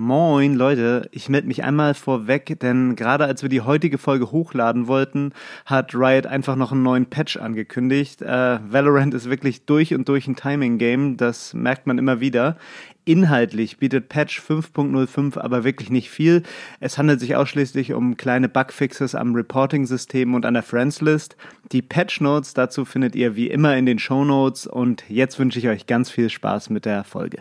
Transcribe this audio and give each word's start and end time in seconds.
Moin 0.00 0.54
Leute, 0.54 1.08
ich 1.10 1.28
melde 1.28 1.48
mich 1.48 1.64
einmal 1.64 1.92
vorweg, 1.92 2.60
denn 2.60 2.94
gerade 2.94 3.24
als 3.24 3.42
wir 3.42 3.48
die 3.48 3.62
heutige 3.62 3.98
Folge 3.98 4.30
hochladen 4.30 4.86
wollten, 4.86 5.32
hat 5.66 5.92
Riot 5.92 6.24
einfach 6.24 6.54
noch 6.54 6.70
einen 6.70 6.84
neuen 6.84 7.06
Patch 7.06 7.36
angekündigt. 7.36 8.22
Äh, 8.22 8.60
Valorant 8.70 9.12
ist 9.12 9.28
wirklich 9.28 9.66
durch 9.66 9.94
und 9.94 10.08
durch 10.08 10.28
ein 10.28 10.36
Timing-Game, 10.36 11.16
das 11.16 11.52
merkt 11.52 11.88
man 11.88 11.98
immer 11.98 12.20
wieder. 12.20 12.56
Inhaltlich 13.06 13.78
bietet 13.78 14.08
Patch 14.08 14.40
5.05 14.40 15.36
aber 15.36 15.64
wirklich 15.64 15.90
nicht 15.90 16.10
viel. 16.10 16.44
Es 16.78 16.96
handelt 16.96 17.18
sich 17.18 17.34
ausschließlich 17.34 17.92
um 17.92 18.16
kleine 18.16 18.48
Bugfixes 18.48 19.16
am 19.16 19.34
Reporting-System 19.34 20.32
und 20.34 20.46
an 20.46 20.54
der 20.54 20.62
Friends-List. 20.62 21.36
Die 21.72 21.82
Patch-Notes 21.82 22.54
dazu 22.54 22.84
findet 22.84 23.16
ihr 23.16 23.34
wie 23.34 23.48
immer 23.48 23.76
in 23.76 23.84
den 23.84 23.98
Show 23.98 24.24
Notes 24.24 24.68
und 24.68 25.02
jetzt 25.08 25.40
wünsche 25.40 25.58
ich 25.58 25.66
euch 25.66 25.88
ganz 25.88 26.08
viel 26.08 26.30
Spaß 26.30 26.70
mit 26.70 26.84
der 26.84 27.02
Folge. 27.02 27.40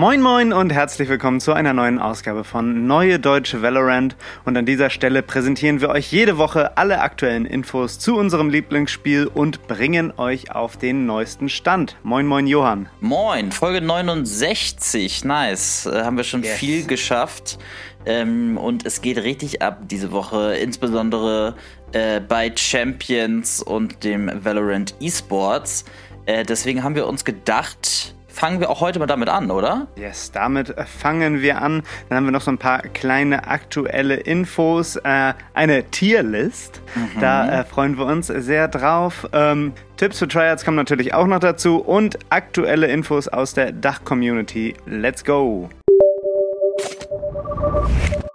Moin 0.00 0.22
moin 0.22 0.54
und 0.54 0.72
herzlich 0.72 1.10
willkommen 1.10 1.40
zu 1.40 1.52
einer 1.52 1.74
neuen 1.74 1.98
Ausgabe 1.98 2.42
von 2.42 2.86
Neue 2.86 3.18
Deutsche 3.18 3.60
Valorant 3.60 4.16
und 4.46 4.56
an 4.56 4.64
dieser 4.64 4.88
Stelle 4.88 5.22
präsentieren 5.22 5.82
wir 5.82 5.90
euch 5.90 6.10
jede 6.10 6.38
Woche 6.38 6.78
alle 6.78 7.02
aktuellen 7.02 7.44
Infos 7.44 7.98
zu 7.98 8.16
unserem 8.16 8.48
Lieblingsspiel 8.48 9.26
und 9.26 9.68
bringen 9.68 10.10
euch 10.16 10.52
auf 10.52 10.78
den 10.78 11.04
neuesten 11.04 11.50
Stand. 11.50 11.96
Moin 12.02 12.26
moin 12.26 12.46
Johann. 12.46 12.88
Moin, 13.00 13.52
Folge 13.52 13.82
69, 13.82 15.26
nice, 15.26 15.84
äh, 15.84 16.02
haben 16.02 16.16
wir 16.16 16.24
schon 16.24 16.44
yes. 16.44 16.56
viel 16.56 16.86
geschafft 16.86 17.58
ähm, 18.06 18.56
und 18.56 18.86
es 18.86 19.02
geht 19.02 19.18
richtig 19.18 19.60
ab 19.60 19.82
diese 19.82 20.12
Woche, 20.12 20.54
insbesondere 20.54 21.56
äh, 21.92 22.20
bei 22.20 22.50
Champions 22.56 23.62
und 23.62 24.02
dem 24.02 24.30
Valorant 24.42 24.94
Esports. 24.98 25.84
Äh, 26.24 26.44
deswegen 26.44 26.84
haben 26.84 26.94
wir 26.94 27.06
uns 27.06 27.26
gedacht, 27.26 28.14
fangen 28.32 28.60
wir 28.60 28.70
auch 28.70 28.80
heute 28.80 28.98
mal 28.98 29.06
damit 29.06 29.28
an, 29.28 29.50
oder? 29.50 29.88
Yes, 29.96 30.32
damit 30.32 30.76
äh, 30.76 30.84
fangen 30.84 31.42
wir 31.42 31.60
an. 31.60 31.82
Dann 32.08 32.16
haben 32.16 32.24
wir 32.24 32.32
noch 32.32 32.40
so 32.40 32.50
ein 32.50 32.58
paar 32.58 32.80
kleine 32.82 33.46
aktuelle 33.46 34.16
Infos. 34.16 34.96
Äh, 34.96 35.34
eine 35.54 35.84
Tierlist. 35.84 36.80
Mhm. 36.94 37.20
Da 37.20 37.60
äh, 37.60 37.64
freuen 37.64 37.98
wir 37.98 38.06
uns 38.06 38.28
sehr 38.28 38.68
drauf. 38.68 39.28
Ähm, 39.32 39.72
Tipps 39.96 40.18
für 40.18 40.28
Tryouts 40.28 40.64
kommen 40.64 40.76
natürlich 40.76 41.14
auch 41.14 41.26
noch 41.26 41.40
dazu. 41.40 41.76
Und 41.78 42.18
aktuelle 42.30 42.86
Infos 42.86 43.28
aus 43.28 43.54
der 43.54 43.72
Dach-Community. 43.72 44.74
Let's 44.86 45.24
go! 45.24 45.68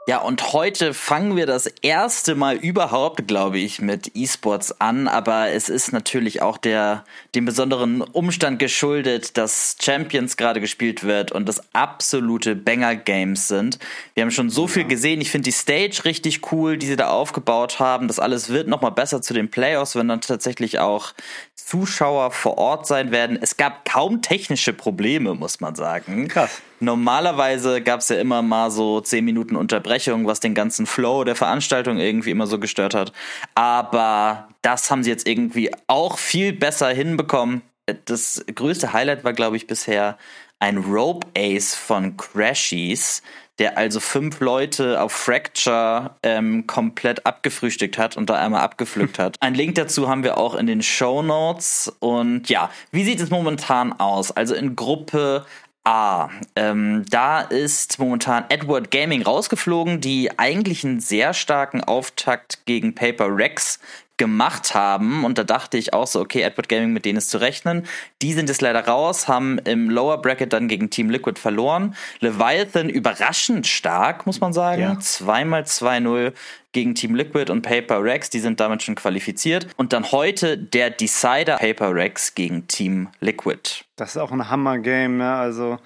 Ja, 0.08 0.20
und 0.20 0.54
heute 0.54 0.94
fangen 0.94 1.36
wir 1.36 1.48
das 1.48 1.66
erste 1.66 2.36
Mal 2.36 2.58
überhaupt, 2.58 3.28
glaube 3.28 3.58
ich, 3.58 3.82
mit 3.82 4.12
E-Sports 4.14 4.80
an. 4.80 5.08
Aber 5.08 5.50
es 5.50 5.68
ist 5.68 5.94
natürlich 5.94 6.44
auch 6.44 6.60
der, 6.60 7.06
dem 7.34 7.46
besonderen 7.46 8.02
Umstand 8.02 8.60
geschuldet, 8.60 9.36
dass 9.36 9.78
Champions 9.82 10.38
gerade 10.38 10.62
gespielt 10.62 11.04
wird 11.06 11.32
und 11.32 11.50
das 11.50 11.74
absolute 11.74 12.56
Banger-Games 12.56 13.48
sind. 13.48 13.80
Wir 14.14 14.22
haben 14.22 14.30
schon 14.30 14.52
so 14.52 14.68
viel 14.68 14.86
gesehen. 14.86 15.22
Ich 15.22 15.32
finde 15.32 15.46
die 15.46 15.52
Stage 15.52 16.06
richtig 16.06 16.52
cool, 16.52 16.78
die 16.78 16.86
sie 16.86 16.98
da 16.98 17.08
aufgebaut 17.08 17.80
haben. 17.80 18.08
Das 18.08 18.20
alles 18.20 18.50
wird 18.50 18.68
nochmal 18.68 18.92
besser 18.92 19.24
zu 19.24 19.34
den 19.34 19.50
Playoffs, 19.50 19.96
wenn 19.96 20.08
dann 20.08 20.22
tatsächlich 20.22 20.78
auch 20.78 21.14
Zuschauer 21.56 22.30
vor 22.30 22.60
Ort 22.60 22.86
sein 22.86 23.10
werden. 23.10 23.40
Es 23.42 23.58
gab 23.58 23.86
kaum 23.86 24.22
technische 24.22 24.72
Probleme, 24.72 25.34
muss 25.34 25.62
man 25.62 25.74
sagen. 25.74 26.28
Krass. 26.28 26.62
Normalerweise 26.80 27.82
gab 27.82 28.02
es 28.02 28.10
ja 28.10 28.18
immer 28.18 28.42
mal 28.42 28.72
so 28.72 29.02
zehn 29.02 29.26
Minuten 29.26 29.56
Unterbrechung, 29.56 30.28
was 30.28 30.40
den 30.40 30.54
ganzen 30.54 30.86
Flow 30.86 31.24
der 31.24 31.36
Veranstaltung 31.36 31.98
irgendwie 31.98 32.32
immer 32.32 32.48
so 32.48 32.60
gestört 32.60 32.94
hat. 32.94 33.14
Aber 33.54 34.50
das 34.62 34.92
haben 34.92 35.04
sie 35.04 35.10
jetzt 35.10 35.28
irgendwie 35.28 35.72
auch 35.88 36.18
viel 36.18 36.54
besser 36.54 36.90
hinbekommen. 36.90 37.62
Das 38.06 38.44
größte 38.54 38.94
Highlight 38.94 39.24
war, 39.24 39.34
glaube 39.34 39.58
ich, 39.58 39.68
bisher 39.68 40.18
ein 40.60 40.78
Rope 40.78 41.28
Ace 41.38 41.76
von 41.76 42.18
Crashies 42.18 43.22
der 43.60 43.78
also 43.78 44.00
fünf 44.00 44.40
Leute 44.42 45.02
auf 45.02 45.14
Fracture 45.14 46.16
ähm, 46.24 46.68
komplett 46.68 47.26
abgefrühstückt 47.26 47.98
hat 47.98 48.18
und 48.18 48.30
da 48.30 48.36
einmal 48.36 48.62
abgepflückt 48.62 49.18
hat. 49.18 49.38
Ein 49.40 49.54
Link 49.54 49.76
dazu 49.76 50.10
haben 50.10 50.24
wir 50.24 50.38
auch 50.38 50.56
in 50.56 50.68
den 50.68 50.84
Show 50.84 51.22
Notes. 51.22 51.94
Und 52.00 52.50
ja, 52.50 52.70
wie 52.92 53.06
sieht 53.06 53.22
es 53.22 53.30
momentan 53.30 53.94
aus? 53.94 54.32
Also 54.32 54.56
in 54.56 54.76
Gruppe 54.76 55.46
A. 55.86 56.30
Ähm, 56.56 57.06
da 57.10 57.42
ist 57.42 58.00
momentan 58.00 58.46
Edward 58.50 58.92
Gaming 58.92 59.22
rausgeflogen, 59.22 60.02
die 60.02 60.38
eigentlich 60.38 60.84
einen 60.84 61.00
sehr 61.00 61.34
starken 61.34 61.84
Auftakt 61.84 62.66
gegen 62.66 62.96
Paper 62.96 63.28
Rex 63.36 63.80
gemacht 64.18 64.74
haben. 64.76 65.26
Und 65.26 65.38
da 65.38 65.44
dachte 65.44 65.78
ich 65.78 65.94
auch 65.94 66.08
so, 66.08 66.22
okay, 66.22 66.42
Edward 66.42 66.70
Gaming, 66.70 66.94
mit 66.94 67.06
denen 67.06 67.18
ist 67.18 67.30
zu 67.30 67.38
rechnen. 67.38 67.86
Die 68.22 68.34
sind 68.34 68.50
jetzt 68.50 68.62
leider 68.62 68.88
raus, 68.88 69.28
haben 69.28 69.60
im 69.60 69.90
Lower 69.90 70.22
Bracket 70.22 70.54
dann 70.54 70.68
gegen 70.68 70.90
Team 70.90 71.10
Liquid 71.10 71.40
verloren. 71.40 71.96
Leviathan 72.20 72.90
überraschend 72.90 73.68
stark, 73.68 74.26
muss 74.26 74.40
man 74.40 74.54
sagen. 74.54 74.82
Ja. 74.82 75.00
Zweimal 75.00 75.64
2-0 75.64 76.34
gegen 76.72 76.94
Team 76.94 77.16
Liquid 77.16 77.52
und 77.52 77.62
Paper 77.62 78.04
Rex, 78.04 78.30
die 78.30 78.40
sind 78.40 78.60
damit 78.60 78.84
schon 78.84 78.96
qualifiziert. 78.96 79.68
Und 79.78 79.94
dann 79.94 80.12
heute 80.12 80.58
der 80.58 80.90
Decider 80.90 81.58
Paper 81.58 81.96
Rex 81.96 82.36
gegen 82.36 82.68
Team 82.68 83.10
Liquid. 83.22 83.86
Das 83.96 84.12
ist 84.12 84.18
auch 84.18 84.32
ein 84.32 84.50
Hammer-Game, 84.50 85.18
ne? 85.18 85.36
Also 85.36 85.80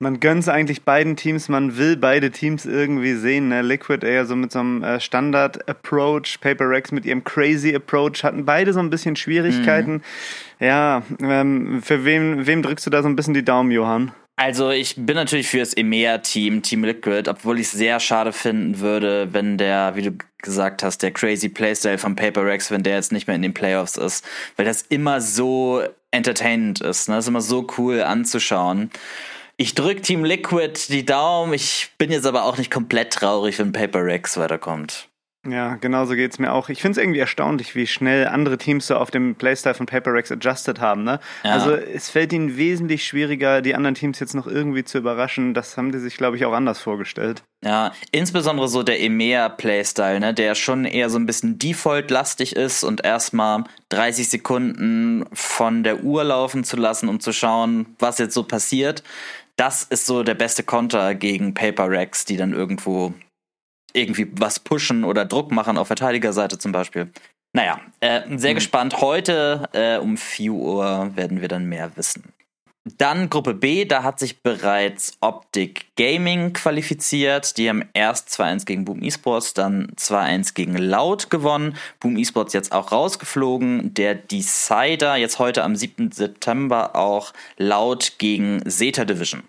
man 0.00 0.20
gönnt 0.20 0.42
es 0.42 0.48
eigentlich 0.48 0.82
beiden 0.82 1.16
Teams, 1.16 1.48
man 1.48 1.76
will 1.76 1.96
beide 1.96 2.30
Teams 2.30 2.66
irgendwie 2.66 3.14
sehen. 3.14 3.48
Ne? 3.48 3.62
Liquid 3.62 4.06
eher 4.06 4.26
so 4.26 4.36
mit 4.36 4.52
so 4.52 4.60
einem 4.60 4.82
äh, 4.82 5.00
Standard-Approach, 5.00 6.40
Paper 6.40 6.68
Rex 6.70 6.92
mit 6.92 7.04
ihrem 7.04 7.24
Crazy-Approach, 7.24 8.22
hatten 8.22 8.44
beide 8.44 8.72
so 8.72 8.80
ein 8.80 8.90
bisschen 8.90 9.16
Schwierigkeiten. 9.16 9.94
Mhm. 9.94 10.02
Ja, 10.60 11.02
ähm, 11.20 11.82
für 11.82 12.04
wem, 12.04 12.46
wem 12.46 12.62
drückst 12.62 12.86
du 12.86 12.90
da 12.90 13.02
so 13.02 13.08
ein 13.08 13.16
bisschen 13.16 13.34
die 13.34 13.44
Daumen, 13.44 13.70
Johann? 13.70 14.12
Also 14.36 14.70
ich 14.70 14.94
bin 14.96 15.16
natürlich 15.16 15.48
für 15.48 15.58
das 15.58 15.74
EMEA-Team, 15.74 16.62
Team 16.62 16.84
Liquid, 16.84 17.28
obwohl 17.28 17.58
ich 17.58 17.66
es 17.66 17.72
sehr 17.72 17.98
schade 17.98 18.32
finden 18.32 18.78
würde, 18.78 19.28
wenn 19.32 19.58
der, 19.58 19.96
wie 19.96 20.02
du 20.02 20.12
gesagt 20.42 20.84
hast, 20.84 21.02
der 21.02 21.10
crazy 21.10 21.48
Playstyle 21.48 21.98
von 21.98 22.14
Paper 22.14 22.46
Rex, 22.46 22.70
wenn 22.70 22.84
der 22.84 22.94
jetzt 22.94 23.10
nicht 23.10 23.26
mehr 23.26 23.34
in 23.34 23.42
den 23.42 23.52
Playoffs 23.52 23.96
ist, 23.96 24.24
weil 24.54 24.64
das 24.64 24.82
immer 24.82 25.20
so 25.20 25.82
entertainend 26.12 26.80
ist, 26.80 27.08
ne? 27.08 27.16
Das 27.16 27.24
ist 27.24 27.28
immer 27.28 27.40
so 27.40 27.66
cool 27.76 28.02
anzuschauen. 28.02 28.92
Ich 29.60 29.74
drücke 29.74 30.02
Team 30.02 30.24
Liquid 30.24 30.86
die 30.88 31.04
Daumen. 31.04 31.52
Ich 31.52 31.90
bin 31.98 32.12
jetzt 32.12 32.26
aber 32.26 32.44
auch 32.44 32.58
nicht 32.58 32.70
komplett 32.70 33.12
traurig, 33.12 33.58
wenn 33.58 33.72
Paper 33.72 34.04
Rex 34.04 34.36
weiterkommt. 34.36 35.08
Ja, 35.48 35.74
genauso 35.76 36.14
geht 36.14 36.32
es 36.32 36.38
mir 36.38 36.52
auch. 36.52 36.68
Ich 36.68 36.80
finde 36.80 36.98
es 36.98 37.02
irgendwie 37.02 37.18
erstaunlich, 37.18 37.74
wie 37.74 37.86
schnell 37.88 38.28
andere 38.28 38.56
Teams 38.56 38.86
so 38.86 38.96
auf 38.96 39.10
dem 39.10 39.34
Playstyle 39.34 39.74
von 39.74 39.86
Paper 39.86 40.12
Rex 40.12 40.30
adjusted 40.30 40.80
haben. 40.80 41.02
Ne? 41.02 41.18
Ja. 41.42 41.52
Also 41.52 41.72
es 41.72 42.08
fällt 42.08 42.32
ihnen 42.32 42.56
wesentlich 42.56 43.04
schwieriger, 43.04 43.60
die 43.60 43.74
anderen 43.74 43.96
Teams 43.96 44.20
jetzt 44.20 44.34
noch 44.34 44.46
irgendwie 44.46 44.84
zu 44.84 44.98
überraschen. 44.98 45.54
Das 45.54 45.76
haben 45.76 45.90
die 45.90 45.98
sich, 45.98 46.16
glaube 46.16 46.36
ich, 46.36 46.44
auch 46.44 46.52
anders 46.52 46.80
vorgestellt. 46.80 47.42
Ja, 47.64 47.92
insbesondere 48.12 48.68
so 48.68 48.84
der 48.84 49.00
EMEA 49.00 49.48
Playstyle, 49.48 50.20
ne, 50.20 50.34
der 50.34 50.54
schon 50.54 50.84
eher 50.84 51.10
so 51.10 51.18
ein 51.18 51.26
bisschen 51.26 51.58
Default-lastig 51.58 52.54
ist 52.54 52.84
und 52.84 53.04
erstmal 53.04 53.64
30 53.88 54.28
Sekunden 54.28 55.24
von 55.32 55.82
der 55.82 56.04
Uhr 56.04 56.22
laufen 56.22 56.62
zu 56.62 56.76
lassen, 56.76 57.08
um 57.08 57.18
zu 57.18 57.32
schauen, 57.32 57.96
was 57.98 58.18
jetzt 58.18 58.34
so 58.34 58.44
passiert. 58.44 59.02
Das 59.58 59.82
ist 59.82 60.06
so 60.06 60.22
der 60.22 60.34
beste 60.34 60.62
Konter 60.62 61.16
gegen 61.16 61.52
Paper 61.52 61.90
Rex, 61.90 62.24
die 62.24 62.36
dann 62.36 62.52
irgendwo 62.52 63.12
irgendwie 63.92 64.28
was 64.38 64.60
pushen 64.60 65.02
oder 65.02 65.24
Druck 65.24 65.50
machen 65.50 65.78
auf 65.78 65.88
Verteidigerseite 65.88 66.58
zum 66.58 66.70
Beispiel. 66.70 67.10
Naja, 67.52 67.80
äh, 67.98 68.20
sehr 68.36 68.52
mhm. 68.52 68.54
gespannt. 68.54 69.00
Heute 69.00 69.68
äh, 69.72 69.98
um 69.98 70.16
4 70.16 70.52
Uhr 70.52 71.16
werden 71.16 71.40
wir 71.40 71.48
dann 71.48 71.64
mehr 71.64 71.96
wissen. 71.96 72.32
Dann 72.96 73.28
Gruppe 73.28 73.54
B, 73.54 73.84
da 73.84 74.02
hat 74.02 74.18
sich 74.18 74.42
bereits 74.42 75.12
Optic 75.20 75.86
Gaming 75.96 76.52
qualifiziert. 76.52 77.58
Die 77.58 77.68
haben 77.68 77.88
erst 77.92 78.28
2-1 78.30 78.64
gegen 78.64 78.84
Boom 78.84 79.02
Esports, 79.02 79.52
dann 79.54 79.88
2-1 79.96 80.54
gegen 80.54 80.76
Loud 80.76 81.30
gewonnen. 81.30 81.76
Boom 82.00 82.16
Esports 82.16 82.54
jetzt 82.54 82.72
auch 82.72 82.92
rausgeflogen. 82.92 83.94
Der 83.94 84.14
Decider 84.14 85.16
jetzt 85.16 85.38
heute 85.38 85.64
am 85.64 85.76
7. 85.76 86.12
September 86.12 86.96
auch 86.96 87.32
Loud 87.56 88.14
gegen 88.18 88.64
Zeta 88.68 89.04
Division. 89.04 89.42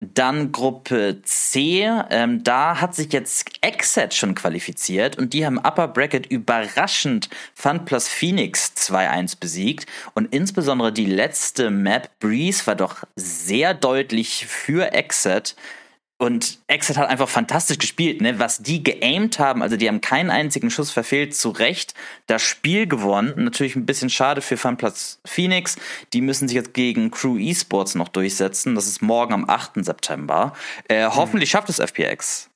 Dann 0.00 0.52
Gruppe 0.52 1.22
C, 1.22 1.88
ähm, 2.10 2.44
da 2.44 2.82
hat 2.82 2.94
sich 2.94 3.14
jetzt 3.14 3.50
Exet 3.62 4.12
schon 4.12 4.34
qualifiziert 4.34 5.16
und 5.16 5.32
die 5.32 5.46
haben 5.46 5.58
Upper 5.58 5.88
Bracket 5.88 6.26
überraschend 6.26 7.30
Fun 7.54 7.86
plus 7.86 8.06
Phoenix 8.06 8.74
2-1 8.76 9.40
besiegt 9.40 9.86
und 10.12 10.34
insbesondere 10.34 10.92
die 10.92 11.06
letzte 11.06 11.70
Map 11.70 12.10
Breeze 12.20 12.66
war 12.66 12.74
doch 12.74 13.04
sehr 13.16 13.72
deutlich 13.72 14.46
für 14.46 14.92
Exet. 14.92 15.56
Und 16.18 16.60
Exit 16.66 16.96
hat 16.96 17.10
einfach 17.10 17.28
fantastisch 17.28 17.78
gespielt, 17.78 18.22
ne? 18.22 18.38
Was 18.38 18.62
die 18.62 18.82
geaimt 18.82 19.38
haben, 19.38 19.62
also 19.62 19.76
die 19.76 19.86
haben 19.86 20.00
keinen 20.00 20.30
einzigen 20.30 20.70
Schuss 20.70 20.90
verfehlt, 20.90 21.36
zu 21.36 21.50
Recht 21.50 21.92
das 22.26 22.40
Spiel 22.40 22.86
gewonnen. 22.86 23.34
Natürlich 23.36 23.76
ein 23.76 23.84
bisschen 23.84 24.08
schade 24.08 24.40
für 24.40 24.56
Funplatz 24.56 25.20
Phoenix. 25.26 25.76
Die 26.14 26.22
müssen 26.22 26.48
sich 26.48 26.54
jetzt 26.54 26.72
gegen 26.72 27.10
Crew 27.10 27.36
Esports 27.38 27.94
noch 27.94 28.08
durchsetzen. 28.08 28.74
Das 28.74 28.86
ist 28.86 29.02
morgen 29.02 29.34
am 29.34 29.48
8. 29.48 29.84
September. 29.84 30.54
Äh, 30.88 31.06
hoffentlich 31.06 31.50
schafft 31.50 31.68
es 31.68 31.80
FPX. 31.80 32.48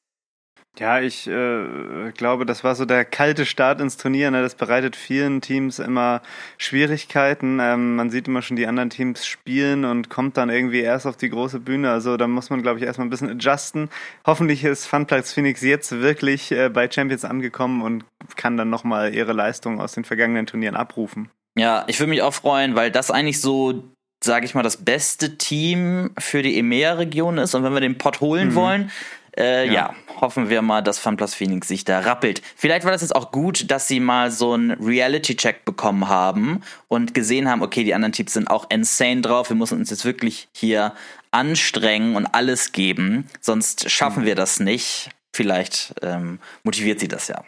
Ja, 0.78 1.00
ich 1.00 1.26
äh, 1.26 2.12
glaube, 2.16 2.46
das 2.46 2.64
war 2.64 2.74
so 2.74 2.84
der 2.84 3.04
kalte 3.04 3.44
Start 3.44 3.80
ins 3.80 3.96
Turnier. 3.96 4.30
Ne? 4.30 4.40
Das 4.40 4.54
bereitet 4.54 4.96
vielen 4.96 5.40
Teams 5.40 5.78
immer 5.78 6.22
Schwierigkeiten. 6.58 7.58
Ähm, 7.60 7.96
man 7.96 8.10
sieht 8.10 8.28
immer 8.28 8.40
schon 8.40 8.56
die 8.56 8.66
anderen 8.66 8.88
Teams 8.88 9.26
spielen 9.26 9.84
und 9.84 10.08
kommt 10.08 10.36
dann 10.36 10.48
irgendwie 10.48 10.80
erst 10.80 11.06
auf 11.06 11.16
die 11.16 11.28
große 11.28 11.60
Bühne. 11.60 11.90
Also 11.90 12.16
da 12.16 12.28
muss 12.28 12.50
man, 12.50 12.62
glaube 12.62 12.78
ich, 12.78 12.86
erstmal 12.86 13.06
ein 13.06 13.10
bisschen 13.10 13.30
adjusten. 13.30 13.90
Hoffentlich 14.24 14.64
ist 14.64 14.86
Funplatz 14.86 15.34
Phoenix 15.34 15.60
jetzt 15.60 15.90
wirklich 16.00 16.52
äh, 16.52 16.70
bei 16.70 16.90
Champions 16.90 17.24
angekommen 17.24 17.82
und 17.82 18.04
kann 18.36 18.56
dann 18.56 18.70
nochmal 18.70 19.12
ihre 19.12 19.32
Leistung 19.32 19.80
aus 19.80 19.92
den 19.92 20.04
vergangenen 20.04 20.46
Turnieren 20.46 20.76
abrufen. 20.76 21.30
Ja, 21.58 21.84
ich 21.88 21.98
würde 21.98 22.10
mich 22.10 22.22
auch 22.22 22.32
freuen, 22.32 22.76
weil 22.76 22.90
das 22.90 23.10
eigentlich 23.10 23.40
so 23.40 23.84
sage 24.22 24.44
ich 24.44 24.54
mal, 24.54 24.62
das 24.62 24.76
beste 24.76 25.38
Team 25.38 26.10
für 26.18 26.42
die 26.42 26.58
EMEA-Region 26.58 27.38
ist. 27.38 27.54
Und 27.54 27.64
wenn 27.64 27.72
wir 27.72 27.80
den 27.80 27.96
Pot 27.96 28.20
holen 28.20 28.50
mhm. 28.50 28.54
wollen, 28.54 28.90
äh, 29.36 29.66
ja. 29.66 29.72
ja. 29.72 29.94
hoffen 30.20 30.50
wir 30.50 30.62
mal, 30.62 30.82
dass 30.82 30.98
FunPlus 30.98 31.34
Phoenix 31.34 31.68
sich 31.68 31.84
da 31.84 32.00
rappelt. 32.00 32.42
Vielleicht 32.56 32.84
war 32.84 32.92
das 32.92 33.02
jetzt 33.02 33.14
auch 33.14 33.30
gut, 33.30 33.70
dass 33.70 33.88
sie 33.88 34.00
mal 34.00 34.30
so 34.30 34.52
einen 34.52 34.72
Reality-Check 34.72 35.64
bekommen 35.64 36.08
haben 36.08 36.62
und 36.88 37.14
gesehen 37.14 37.48
haben, 37.48 37.62
okay, 37.62 37.84
die 37.84 37.94
anderen 37.94 38.12
Teams 38.12 38.32
sind 38.32 38.50
auch 38.50 38.68
insane 38.70 39.20
drauf, 39.20 39.50
wir 39.50 39.56
müssen 39.56 39.78
uns 39.78 39.90
jetzt 39.90 40.04
wirklich 40.04 40.48
hier 40.52 40.94
anstrengen 41.30 42.16
und 42.16 42.26
alles 42.26 42.72
geben, 42.72 43.28
sonst 43.40 43.90
schaffen 43.90 44.22
mhm. 44.22 44.26
wir 44.26 44.34
das 44.34 44.60
nicht. 44.60 45.10
Vielleicht 45.32 45.94
ähm, 46.02 46.40
motiviert 46.64 46.98
sie 46.98 47.08
das 47.08 47.28
ja. 47.28 47.44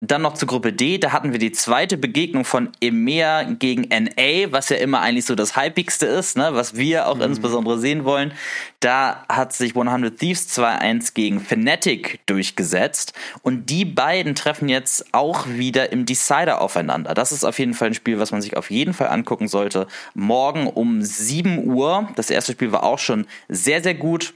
Dann 0.00 0.22
noch 0.22 0.34
zur 0.34 0.46
Gruppe 0.46 0.72
D, 0.72 0.98
da 0.98 1.10
hatten 1.10 1.32
wir 1.32 1.40
die 1.40 1.50
zweite 1.50 1.96
Begegnung 1.96 2.44
von 2.44 2.70
EMEA 2.80 3.42
gegen 3.58 3.82
NA, 3.88 4.52
was 4.52 4.68
ja 4.68 4.76
immer 4.76 5.00
eigentlich 5.00 5.24
so 5.24 5.34
das 5.34 5.56
Hypigste 5.56 6.06
ist, 6.06 6.36
ne, 6.36 6.50
was 6.52 6.76
wir 6.76 7.08
auch 7.08 7.16
mhm. 7.16 7.22
insbesondere 7.22 7.80
sehen 7.80 8.04
wollen. 8.04 8.32
Da 8.78 9.24
hat 9.28 9.52
sich 9.52 9.74
100 9.74 10.16
Thieves 10.16 10.56
2-1 10.56 11.14
gegen 11.14 11.40
Fnatic 11.40 12.20
durchgesetzt 12.26 13.12
und 13.42 13.70
die 13.70 13.84
beiden 13.84 14.36
treffen 14.36 14.68
jetzt 14.68 15.12
auch 15.12 15.48
wieder 15.48 15.90
im 15.90 16.06
Decider 16.06 16.60
aufeinander. 16.60 17.14
Das 17.14 17.32
ist 17.32 17.42
auf 17.42 17.58
jeden 17.58 17.74
Fall 17.74 17.88
ein 17.88 17.94
Spiel, 17.94 18.20
was 18.20 18.30
man 18.30 18.40
sich 18.40 18.56
auf 18.56 18.70
jeden 18.70 18.94
Fall 18.94 19.08
angucken 19.08 19.48
sollte. 19.48 19.88
Morgen 20.14 20.68
um 20.68 21.02
7 21.02 21.66
Uhr. 21.66 22.08
Das 22.14 22.30
erste 22.30 22.52
Spiel 22.52 22.70
war 22.70 22.84
auch 22.84 23.00
schon 23.00 23.26
sehr, 23.48 23.82
sehr 23.82 23.94
gut. 23.94 24.32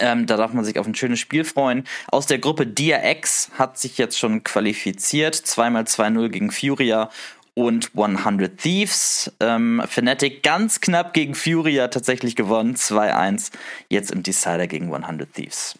Ähm, 0.00 0.26
da 0.26 0.36
darf 0.36 0.52
man 0.52 0.64
sich 0.64 0.78
auf 0.78 0.86
ein 0.86 0.94
schönes 0.94 1.20
Spiel 1.20 1.44
freuen. 1.44 1.84
Aus 2.10 2.26
der 2.26 2.38
Gruppe 2.38 2.66
DRX 2.66 3.50
hat 3.58 3.78
sich 3.78 3.98
jetzt 3.98 4.18
schon 4.18 4.44
qualifiziert. 4.44 5.34
Zweimal 5.34 5.84
2-0 5.84 6.28
gegen 6.28 6.50
Furia 6.50 7.10
und 7.54 7.90
100 7.96 8.56
Thieves. 8.56 9.32
Ähm, 9.40 9.82
Fnatic 9.86 10.42
ganz 10.42 10.80
knapp 10.80 11.12
gegen 11.12 11.34
Furia 11.34 11.88
tatsächlich 11.88 12.36
gewonnen. 12.36 12.76
2-1. 12.76 13.50
Jetzt 13.88 14.10
im 14.10 14.22
Decider 14.22 14.66
gegen 14.66 14.94
100 14.94 15.32
Thieves. 15.32 15.74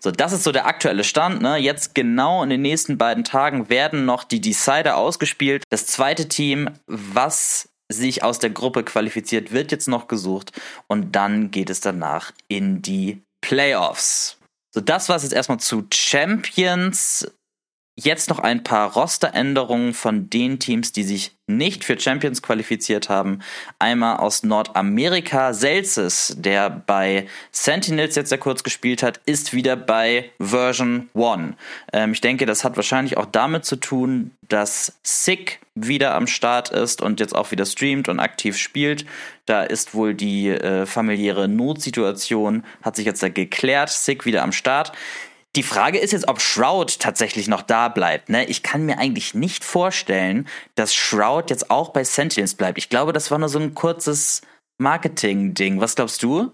So, 0.00 0.10
das 0.10 0.32
ist 0.32 0.44
so 0.44 0.52
der 0.52 0.66
aktuelle 0.66 1.04
Stand. 1.04 1.40
Ne? 1.40 1.56
Jetzt 1.56 1.94
genau 1.94 2.42
in 2.42 2.50
den 2.50 2.62
nächsten 2.62 2.98
beiden 2.98 3.24
Tagen 3.24 3.70
werden 3.70 4.04
noch 4.04 4.24
die 4.24 4.40
Decider 4.40 4.96
ausgespielt. 4.96 5.64
Das 5.70 5.86
zweite 5.86 6.28
Team, 6.28 6.68
was 6.86 7.68
sich 7.88 8.22
aus 8.22 8.38
der 8.38 8.50
Gruppe 8.50 8.84
qualifiziert, 8.84 9.52
wird 9.52 9.70
jetzt 9.72 9.88
noch 9.88 10.08
gesucht 10.08 10.52
und 10.86 11.14
dann 11.14 11.50
geht 11.50 11.70
es 11.70 11.80
danach 11.80 12.32
in 12.48 12.82
die 12.82 13.22
Playoffs. 13.42 14.38
So, 14.70 14.80
das 14.80 15.10
war 15.10 15.16
es 15.16 15.22
jetzt 15.22 15.34
erstmal 15.34 15.60
zu 15.60 15.86
Champions. 15.92 17.30
Jetzt 17.94 18.30
noch 18.30 18.38
ein 18.38 18.64
paar 18.64 18.94
Rosteränderungen 18.94 19.92
von 19.92 20.30
den 20.30 20.58
Teams, 20.58 20.92
die 20.92 21.02
sich 21.02 21.36
nicht 21.46 21.84
für 21.84 22.00
Champions 22.00 22.40
qualifiziert 22.40 23.10
haben. 23.10 23.40
Einmal 23.78 24.16
aus 24.16 24.44
Nordamerika. 24.44 25.52
Celsius, 25.52 26.34
der 26.38 26.70
bei 26.70 27.26
Sentinels 27.50 28.14
jetzt 28.14 28.30
sehr 28.30 28.38
kurz 28.38 28.62
gespielt 28.62 29.02
hat, 29.02 29.20
ist 29.26 29.52
wieder 29.52 29.76
bei 29.76 30.30
Version 30.40 31.10
1. 31.14 31.54
Ähm, 31.92 32.12
ich 32.12 32.22
denke, 32.22 32.46
das 32.46 32.64
hat 32.64 32.76
wahrscheinlich 32.76 33.18
auch 33.18 33.26
damit 33.26 33.66
zu 33.66 33.76
tun, 33.76 34.30
dass 34.48 34.98
Sick 35.02 35.60
wieder 35.74 36.14
am 36.14 36.26
Start 36.26 36.70
ist 36.70 37.02
und 37.02 37.20
jetzt 37.20 37.34
auch 37.34 37.50
wieder 37.50 37.66
streamt 37.66 38.08
und 38.08 38.20
aktiv 38.20 38.56
spielt. 38.56 39.04
Da 39.44 39.64
ist 39.64 39.94
wohl 39.94 40.14
die 40.14 40.48
äh, 40.48 40.86
familiäre 40.86 41.46
Notsituation, 41.46 42.64
hat 42.80 42.96
sich 42.96 43.04
jetzt 43.04 43.22
geklärt. 43.34 43.90
Sick 43.90 44.24
wieder 44.24 44.42
am 44.42 44.52
Start. 44.52 44.92
Die 45.54 45.62
Frage 45.62 45.98
ist 45.98 46.12
jetzt, 46.12 46.28
ob 46.28 46.40
Shroud 46.40 46.98
tatsächlich 46.98 47.46
noch 47.46 47.60
da 47.60 47.88
bleibt. 47.88 48.30
Ne? 48.30 48.46
Ich 48.46 48.62
kann 48.62 48.86
mir 48.86 48.98
eigentlich 48.98 49.34
nicht 49.34 49.64
vorstellen, 49.64 50.48
dass 50.76 50.94
Shroud 50.94 51.50
jetzt 51.50 51.70
auch 51.70 51.90
bei 51.90 52.04
Sentinels 52.04 52.54
bleibt. 52.54 52.78
Ich 52.78 52.88
glaube, 52.88 53.12
das 53.12 53.30
war 53.30 53.38
nur 53.38 53.50
so 53.50 53.58
ein 53.58 53.74
kurzes 53.74 54.40
Marketing-Ding. 54.78 55.78
Was 55.78 55.94
glaubst 55.94 56.22
du? 56.22 56.52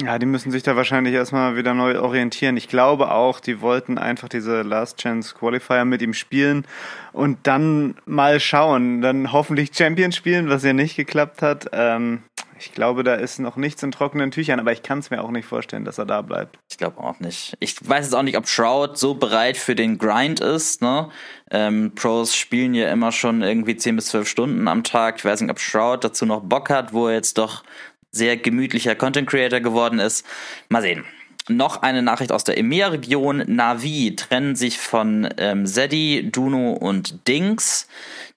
Ja, 0.00 0.18
die 0.18 0.26
müssen 0.26 0.52
sich 0.52 0.62
da 0.62 0.76
wahrscheinlich 0.76 1.14
erstmal 1.14 1.56
wieder 1.56 1.72
neu 1.72 1.98
orientieren. 1.98 2.56
Ich 2.56 2.68
glaube 2.68 3.10
auch, 3.10 3.40
die 3.40 3.62
wollten 3.62 3.96
einfach 3.96 4.28
diese 4.28 4.60
Last 4.60 4.98
Chance 4.98 5.34
Qualifier 5.34 5.86
mit 5.86 6.02
ihm 6.02 6.12
spielen 6.12 6.66
und 7.12 7.38
dann 7.44 7.96
mal 8.04 8.38
schauen. 8.38 9.00
Dann 9.00 9.32
hoffentlich 9.32 9.70
Champions 9.74 10.14
spielen, 10.14 10.50
was 10.50 10.64
ja 10.64 10.74
nicht 10.74 10.96
geklappt 10.96 11.40
hat. 11.40 11.70
Ähm, 11.72 12.22
ich 12.58 12.72
glaube, 12.72 13.04
da 13.04 13.14
ist 13.14 13.38
noch 13.38 13.56
nichts 13.56 13.82
in 13.82 13.92
trockenen 13.92 14.30
Tüchern, 14.30 14.60
aber 14.60 14.72
ich 14.72 14.82
kann 14.82 14.98
es 14.98 15.10
mir 15.10 15.22
auch 15.22 15.30
nicht 15.30 15.46
vorstellen, 15.46 15.84
dass 15.84 15.98
er 15.98 16.06
da 16.06 16.22
bleibt. 16.22 16.58
Ich 16.70 16.78
glaube 16.78 16.98
auch 16.98 17.20
nicht. 17.20 17.56
Ich 17.60 17.76
weiß 17.86 18.06
jetzt 18.06 18.14
auch 18.14 18.22
nicht, 18.22 18.36
ob 18.36 18.48
Shroud 18.48 18.96
so 18.98 19.14
bereit 19.14 19.56
für 19.56 19.74
den 19.74 19.98
Grind 19.98 20.40
ist. 20.40 20.82
Ne? 20.82 21.10
Ähm, 21.50 21.92
Pros 21.94 22.34
spielen 22.34 22.74
ja 22.74 22.90
immer 22.90 23.12
schon 23.12 23.42
irgendwie 23.42 23.76
10 23.76 23.96
bis 23.96 24.06
12 24.06 24.28
Stunden 24.28 24.68
am 24.68 24.84
Tag. 24.84 25.16
Ich 25.18 25.24
weiß 25.24 25.40
nicht, 25.40 25.50
ob 25.50 25.60
Shroud 25.60 26.04
dazu 26.04 26.26
noch 26.26 26.40
Bock 26.40 26.70
hat, 26.70 26.92
wo 26.92 27.08
er 27.08 27.14
jetzt 27.14 27.38
doch 27.38 27.64
sehr 28.10 28.36
gemütlicher 28.36 28.94
Content 28.94 29.28
Creator 29.28 29.60
geworden 29.60 29.98
ist. 29.98 30.26
Mal 30.68 30.82
sehen. 30.82 31.04
Noch 31.48 31.82
eine 31.82 32.02
Nachricht 32.02 32.32
aus 32.32 32.42
der 32.42 32.58
EMEA-Region. 32.58 33.44
Navi 33.46 34.16
trennen 34.16 34.56
sich 34.56 34.78
von 34.78 35.28
ähm, 35.36 35.64
Zeddy, 35.64 36.28
Duno 36.32 36.72
und 36.72 37.28
Dings. 37.28 37.86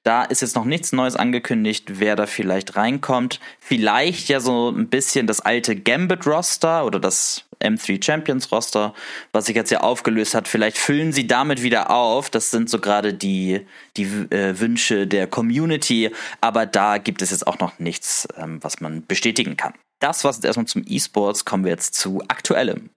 Da 0.04 0.24
ist 0.24 0.42
jetzt 0.42 0.56
noch 0.56 0.64
nichts 0.64 0.92
Neues 0.92 1.16
angekündigt, 1.16 2.00
wer 2.00 2.16
da 2.16 2.28
vielleicht 2.28 2.76
reinkommt. 2.76 3.40
Vielleicht 3.60 4.30
ja 4.30 4.40
so 4.40 4.70
ein 4.70 4.90
bisschen 4.90 5.26
das 5.26 5.42
alte 5.42 5.76
Gambit-Roster 5.76 6.86
oder 6.86 7.00
das 7.00 7.46
M3 7.60 8.04
Champions 8.04 8.52
Roster, 8.52 8.94
was 9.32 9.48
sich 9.48 9.56
jetzt 9.56 9.72
ja 9.72 9.82
aufgelöst 9.82 10.36
hat. 10.36 10.48
Vielleicht 10.48 10.78
füllen 10.78 11.12
sie 11.12 11.26
damit 11.26 11.64
wieder 11.64 11.90
auf. 11.90 12.30
Das 12.30 12.52
sind 12.52 12.70
so 12.70 12.80
gerade 12.80 13.14
die, 13.14 13.66
die 13.98 14.04
äh, 14.04 14.60
Wünsche 14.60 15.08
der 15.08 15.26
Community. 15.26 16.12
Aber 16.42 16.68
da 16.68 17.00
gibt 17.00 17.24
es 17.24 17.32
jetzt 17.32 17.48
auch 17.48 17.58
noch 17.58 17.80
nichts, 17.80 18.28
ähm, 18.38 18.60
was 18.62 18.82
man 18.82 19.04
bestätigen 19.06 19.58
kann. 19.58 19.74
Das 20.00 20.24
war's 20.24 20.38
jetzt 20.38 20.46
erstmal 20.46 20.66
zum 20.66 20.84
E-Sports. 20.88 21.44
Kommen 21.44 21.66
wir 21.66 21.72
jetzt 21.72 21.94
zu 21.94 22.22
aktuellem. 22.28 22.90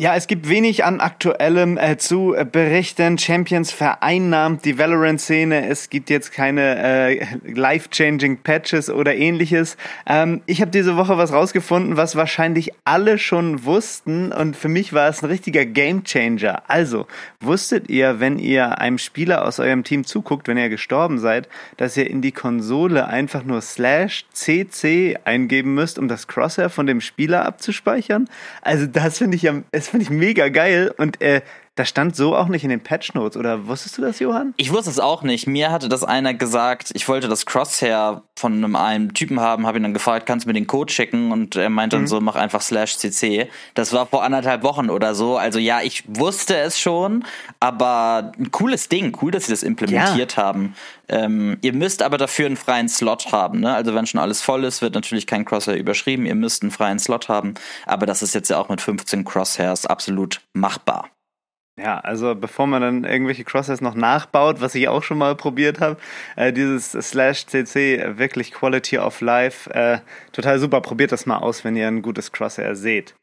Ja, 0.00 0.16
es 0.16 0.28
gibt 0.28 0.48
wenig 0.48 0.82
an 0.86 0.98
aktuellem 0.98 1.76
äh, 1.76 1.98
zu 1.98 2.34
äh, 2.34 2.46
berichten. 2.50 3.18
Champions 3.18 3.70
vereinnahmt 3.70 4.64
die 4.64 4.78
Valorant-Szene. 4.78 5.68
Es 5.68 5.90
gibt 5.90 6.08
jetzt 6.08 6.32
keine 6.32 6.78
äh, 6.82 7.26
life-changing 7.44 8.38
Patches 8.38 8.88
oder 8.88 9.14
ähnliches. 9.14 9.76
Ähm, 10.06 10.40
ich 10.46 10.62
habe 10.62 10.70
diese 10.70 10.96
Woche 10.96 11.18
was 11.18 11.34
rausgefunden, 11.34 11.98
was 11.98 12.16
wahrscheinlich 12.16 12.70
alle 12.86 13.18
schon 13.18 13.66
wussten 13.66 14.32
und 14.32 14.56
für 14.56 14.68
mich 14.68 14.94
war 14.94 15.06
es 15.10 15.22
ein 15.22 15.26
richtiger 15.26 15.66
Game-Changer. 15.66 16.62
Also, 16.66 17.06
wusstet 17.40 17.90
ihr, 17.90 18.20
wenn 18.20 18.38
ihr 18.38 18.78
einem 18.78 18.96
Spieler 18.96 19.44
aus 19.44 19.60
eurem 19.60 19.84
Team 19.84 20.06
zuguckt, 20.06 20.48
wenn 20.48 20.56
ihr 20.56 20.70
gestorben 20.70 21.18
seid, 21.18 21.46
dass 21.76 21.98
ihr 21.98 22.08
in 22.08 22.22
die 22.22 22.32
Konsole 22.32 23.06
einfach 23.06 23.44
nur 23.44 23.60
slash 23.60 24.24
cc 24.32 25.18
eingeben 25.24 25.74
müsst, 25.74 25.98
um 25.98 26.08
das 26.08 26.26
Crosshair 26.26 26.70
von 26.70 26.86
dem 26.86 27.02
Spieler 27.02 27.44
abzuspeichern? 27.44 28.30
Also 28.62 28.86
das 28.86 29.18
finde 29.18 29.36
ich 29.36 29.46
am... 29.46 29.64
Es 29.72 29.89
finde 29.90 30.04
ich 30.04 30.10
mega 30.10 30.48
geil 30.48 30.92
und 30.96 31.20
äh, 31.20 31.42
das 31.80 31.88
stand 31.88 32.14
so 32.14 32.36
auch 32.36 32.48
nicht 32.48 32.62
in 32.62 32.68
den 32.68 32.82
Patch 32.82 33.14
Notes, 33.14 33.38
oder 33.38 33.66
wusstest 33.66 33.96
du 33.96 34.02
das, 34.02 34.18
Johann? 34.18 34.52
Ich 34.58 34.70
wusste 34.70 34.90
es 34.90 35.00
auch 35.00 35.22
nicht. 35.22 35.46
Mir 35.46 35.70
hatte 35.70 35.88
das 35.88 36.04
einer 36.04 36.34
gesagt, 36.34 36.90
ich 36.92 37.08
wollte 37.08 37.26
das 37.26 37.46
Crosshair 37.46 38.22
von 38.36 38.52
einem, 38.52 38.76
einem 38.76 39.14
Typen 39.14 39.40
haben, 39.40 39.66
habe 39.66 39.78
ihn 39.78 39.84
dann 39.84 39.94
gefragt, 39.94 40.26
kannst 40.26 40.44
du 40.44 40.50
mir 40.50 40.52
den 40.52 40.66
Code 40.66 40.92
schicken? 40.92 41.32
Und 41.32 41.56
er 41.56 41.70
meinte 41.70 41.96
mhm. 41.96 42.02
dann 42.02 42.06
so, 42.08 42.20
mach 42.20 42.36
einfach 42.36 42.60
slash 42.60 42.98
cc. 42.98 43.48
Das 43.72 43.94
war 43.94 44.04
vor 44.04 44.22
anderthalb 44.22 44.62
Wochen 44.62 44.90
oder 44.90 45.14
so. 45.14 45.38
Also 45.38 45.58
ja, 45.58 45.80
ich 45.80 46.04
wusste 46.06 46.54
es 46.58 46.78
schon, 46.78 47.24
aber 47.60 48.32
ein 48.38 48.50
cooles 48.50 48.90
Ding. 48.90 49.16
Cool, 49.22 49.30
dass 49.30 49.46
sie 49.46 49.52
das 49.52 49.62
implementiert 49.62 50.36
ja. 50.36 50.42
haben. 50.42 50.74
Ähm, 51.08 51.56
ihr 51.62 51.72
müsst 51.72 52.02
aber 52.02 52.18
dafür 52.18 52.44
einen 52.44 52.58
freien 52.58 52.90
Slot 52.90 53.32
haben. 53.32 53.60
Ne? 53.60 53.74
Also 53.74 53.94
wenn 53.94 54.06
schon 54.06 54.20
alles 54.20 54.42
voll 54.42 54.64
ist, 54.64 54.82
wird 54.82 54.94
natürlich 54.94 55.26
kein 55.26 55.46
Crosshair 55.46 55.78
überschrieben. 55.78 56.26
Ihr 56.26 56.34
müsst 56.34 56.62
einen 56.62 56.72
freien 56.72 56.98
Slot 56.98 57.30
haben. 57.30 57.54
Aber 57.86 58.04
das 58.04 58.20
ist 58.20 58.34
jetzt 58.34 58.50
ja 58.50 58.58
auch 58.58 58.68
mit 58.68 58.82
15 58.82 59.24
Crosshairs 59.24 59.86
absolut 59.86 60.42
machbar. 60.52 61.08
Ja, 61.78 61.98
also 61.98 62.34
bevor 62.34 62.66
man 62.66 62.82
dann 62.82 63.04
irgendwelche 63.04 63.44
Crosshairs 63.44 63.80
noch 63.80 63.94
nachbaut, 63.94 64.60
was 64.60 64.74
ich 64.74 64.88
auch 64.88 65.02
schon 65.02 65.16
mal 65.18 65.34
probiert 65.34 65.80
habe, 65.80 65.96
äh, 66.36 66.52
dieses 66.52 66.92
Slash 66.92 67.46
CC, 67.46 68.18
wirklich 68.18 68.52
Quality 68.52 68.98
of 68.98 69.20
Life, 69.22 69.70
äh, 69.72 69.98
total 70.32 70.58
super. 70.58 70.82
Probiert 70.82 71.12
das 71.12 71.24
mal 71.24 71.38
aus, 71.38 71.64
wenn 71.64 71.76
ihr 71.76 71.88
ein 71.88 72.02
gutes 72.02 72.32
Crosshair 72.32 72.76
seht. 72.76 73.14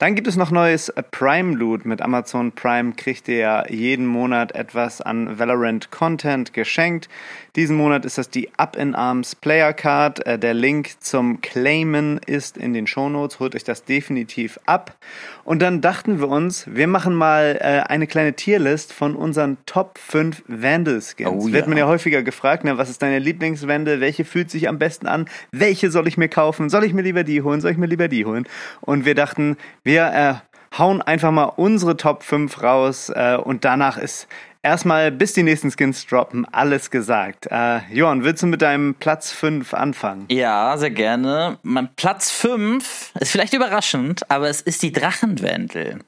Dann 0.00 0.14
gibt 0.14 0.28
es 0.28 0.36
noch 0.36 0.50
neues 0.50 0.90
Prime 1.10 1.54
Loot. 1.54 1.84
Mit 1.84 2.00
Amazon 2.00 2.52
Prime 2.52 2.94
kriegt 2.94 3.28
ihr 3.28 3.36
ja 3.36 3.68
jeden 3.68 4.06
Monat 4.06 4.52
etwas 4.52 5.02
an 5.02 5.38
Valorant 5.38 5.90
Content 5.90 6.54
geschenkt. 6.54 7.10
Diesen 7.54 7.76
Monat 7.76 8.06
ist 8.06 8.16
das 8.16 8.30
die 8.30 8.48
Up 8.56 8.76
in 8.76 8.94
Arms 8.94 9.34
Player 9.34 9.74
Card. 9.74 10.24
Äh, 10.26 10.38
der 10.38 10.54
Link 10.54 11.02
zum 11.02 11.42
Claimen 11.42 12.18
ist 12.24 12.56
in 12.56 12.72
den 12.72 12.86
Shownotes. 12.86 13.40
Holt 13.40 13.54
euch 13.54 13.64
das 13.64 13.84
definitiv 13.84 14.58
ab. 14.64 14.96
Und 15.44 15.60
dann 15.60 15.82
dachten 15.82 16.18
wir 16.18 16.28
uns, 16.28 16.64
wir 16.66 16.86
machen 16.86 17.14
mal 17.14 17.58
äh, 17.60 17.80
eine 17.90 18.06
kleine 18.06 18.32
Tierlist 18.34 18.92
von 18.92 19.14
unseren 19.14 19.58
Top 19.66 19.98
5 19.98 20.44
Vandal 20.46 21.02
Skins. 21.02 21.28
Oh, 21.28 21.48
ja. 21.48 21.54
Wird 21.54 21.66
man 21.66 21.76
ja 21.76 21.86
häufiger 21.86 22.22
gefragt, 22.22 22.64
ne, 22.64 22.78
was 22.78 22.88
ist 22.88 23.02
deine 23.02 23.18
Lieblingswende? 23.18 24.00
Welche 24.00 24.24
fühlt 24.24 24.50
sich 24.50 24.68
am 24.68 24.78
besten 24.78 25.06
an? 25.06 25.28
Welche 25.52 25.90
soll 25.90 26.08
ich 26.08 26.16
mir 26.16 26.28
kaufen? 26.28 26.70
Soll 26.70 26.84
ich 26.84 26.94
mir 26.94 27.02
lieber 27.02 27.24
die 27.24 27.42
holen? 27.42 27.60
Soll 27.60 27.72
ich 27.72 27.76
mir 27.76 27.86
lieber 27.86 28.08
die 28.08 28.24
holen? 28.24 28.46
Und 28.80 29.04
wir 29.04 29.14
dachten, 29.14 29.56
wir 29.84 30.12
äh, 30.12 30.78
hauen 30.78 31.02
einfach 31.02 31.30
mal 31.30 31.44
unsere 31.44 31.96
Top 31.96 32.22
5 32.22 32.62
raus 32.62 33.10
äh, 33.14 33.36
und 33.36 33.64
danach 33.64 33.98
ist 33.98 34.28
erstmal, 34.62 35.10
bis 35.10 35.32
die 35.32 35.42
nächsten 35.42 35.70
Skins 35.70 36.06
droppen, 36.06 36.44
alles 36.46 36.90
gesagt. 36.90 37.46
Äh, 37.50 37.80
Johann, 37.92 38.24
willst 38.24 38.42
du 38.42 38.46
mit 38.46 38.62
deinem 38.62 38.94
Platz 38.94 39.32
5 39.32 39.74
anfangen? 39.74 40.26
Ja, 40.28 40.76
sehr 40.76 40.90
gerne. 40.90 41.58
Mein 41.62 41.88
Platz 41.96 42.30
5 42.30 43.12
ist 43.20 43.32
vielleicht 43.32 43.54
überraschend, 43.54 44.30
aber 44.30 44.48
es 44.48 44.60
ist 44.60 44.82
die 44.82 44.92
Drachenwendel. 44.92 46.00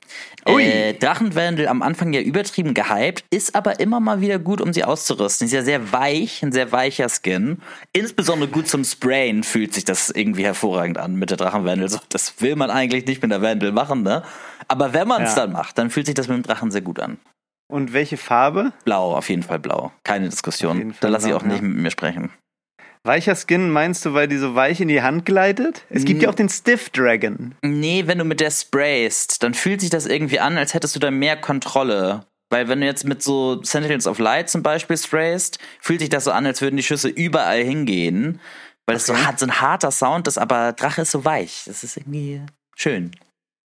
Äh, 0.44 0.94
Drachenwendel 0.94 1.68
am 1.68 1.82
Anfang 1.82 2.12
ja 2.12 2.20
übertrieben 2.20 2.74
gehypt, 2.74 3.24
ist 3.30 3.54
aber 3.54 3.80
immer 3.80 4.00
mal 4.00 4.20
wieder 4.20 4.38
gut, 4.38 4.60
um 4.60 4.72
sie 4.72 4.84
auszurüsten. 4.84 5.46
Ist 5.46 5.52
ja 5.52 5.62
sehr 5.62 5.92
weich, 5.92 6.42
ein 6.42 6.52
sehr 6.52 6.72
weicher 6.72 7.08
Skin. 7.08 7.58
Insbesondere 7.92 8.50
gut 8.50 8.68
zum 8.68 8.84
Sprayen 8.84 9.44
fühlt 9.44 9.72
sich 9.72 9.84
das 9.84 10.10
irgendwie 10.10 10.44
hervorragend 10.44 10.98
an 10.98 11.14
mit 11.14 11.30
der 11.30 11.36
Drachenwendel. 11.36 11.88
So, 11.88 11.98
das 12.08 12.40
will 12.40 12.56
man 12.56 12.70
eigentlich 12.70 13.06
nicht 13.06 13.22
mit 13.22 13.30
der 13.30 13.42
Wendel 13.42 13.72
machen, 13.72 14.02
ne? 14.02 14.22
Aber 14.68 14.92
wenn 14.92 15.08
man 15.08 15.22
es 15.22 15.34
ja. 15.34 15.42
dann 15.42 15.52
macht, 15.52 15.76
dann 15.78 15.90
fühlt 15.90 16.06
sich 16.06 16.14
das 16.14 16.28
mit 16.28 16.36
dem 16.36 16.42
Drachen 16.42 16.70
sehr 16.70 16.80
gut 16.80 17.00
an. 17.00 17.18
Und 17.72 17.94
welche 17.94 18.18
Farbe? 18.18 18.74
Blau, 18.84 19.16
auf 19.16 19.30
jeden 19.30 19.42
Fall 19.42 19.58
blau. 19.58 19.92
Keine 20.04 20.28
Diskussion. 20.28 20.94
Da 21.00 21.08
lasse 21.08 21.28
ich 21.28 21.34
auch 21.34 21.42
nicht 21.42 21.62
mit 21.62 21.74
mir 21.74 21.90
sprechen. 21.90 22.30
Weicher 23.02 23.34
Skin 23.34 23.70
meinst 23.70 24.04
du, 24.04 24.12
weil 24.12 24.28
die 24.28 24.36
so 24.36 24.54
weich 24.54 24.82
in 24.82 24.88
die 24.88 25.00
Hand 25.00 25.24
gleitet? 25.24 25.86
Es 25.88 26.04
gibt 26.04 26.22
ja 26.22 26.28
auch 26.28 26.34
den 26.34 26.50
Stiff 26.50 26.90
Dragon. 26.90 27.54
Nee, 27.62 28.04
wenn 28.06 28.18
du 28.18 28.24
mit 28.24 28.40
der 28.40 28.50
sprayst, 28.50 29.42
dann 29.42 29.54
fühlt 29.54 29.80
sich 29.80 29.88
das 29.88 30.04
irgendwie 30.04 30.38
an, 30.38 30.58
als 30.58 30.74
hättest 30.74 30.94
du 30.96 31.00
da 31.00 31.10
mehr 31.10 31.34
Kontrolle. 31.38 32.26
Weil 32.50 32.68
wenn 32.68 32.82
du 32.82 32.86
jetzt 32.86 33.06
mit 33.06 33.22
so 33.22 33.62
Sentinels 33.62 34.06
of 34.06 34.18
Light 34.18 34.50
zum 34.50 34.62
Beispiel 34.62 34.98
sprayst, 34.98 35.58
fühlt 35.80 36.00
sich 36.00 36.10
das 36.10 36.24
so 36.24 36.30
an, 36.30 36.44
als 36.44 36.60
würden 36.60 36.76
die 36.76 36.82
Schüsse 36.82 37.08
überall 37.08 37.64
hingehen. 37.64 38.38
Weil 38.84 38.96
es 38.96 39.08
okay. 39.08 39.18
so, 39.30 39.38
so 39.38 39.46
ein 39.46 39.62
harter 39.62 39.92
Sound 39.92 40.28
ist, 40.28 40.36
aber 40.36 40.74
Drache 40.74 41.00
ist 41.00 41.12
so 41.12 41.24
weich. 41.24 41.62
Das 41.64 41.82
ist 41.84 41.96
irgendwie 41.96 42.42
schön. 42.76 43.12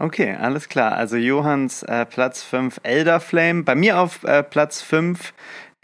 Okay, 0.03 0.35
alles 0.35 0.67
klar. 0.67 0.91
Also 0.97 1.15
Johanns 1.15 1.81
äh, 1.83 2.05
Platz 2.05 2.43
5 2.43 2.81
Elder 2.83 3.21
Flame. 3.21 3.63
Bei 3.63 3.73
mir 3.73 3.99
auf 3.99 4.25
äh, 4.25 4.43
Platz 4.43 4.81
5 4.81 5.33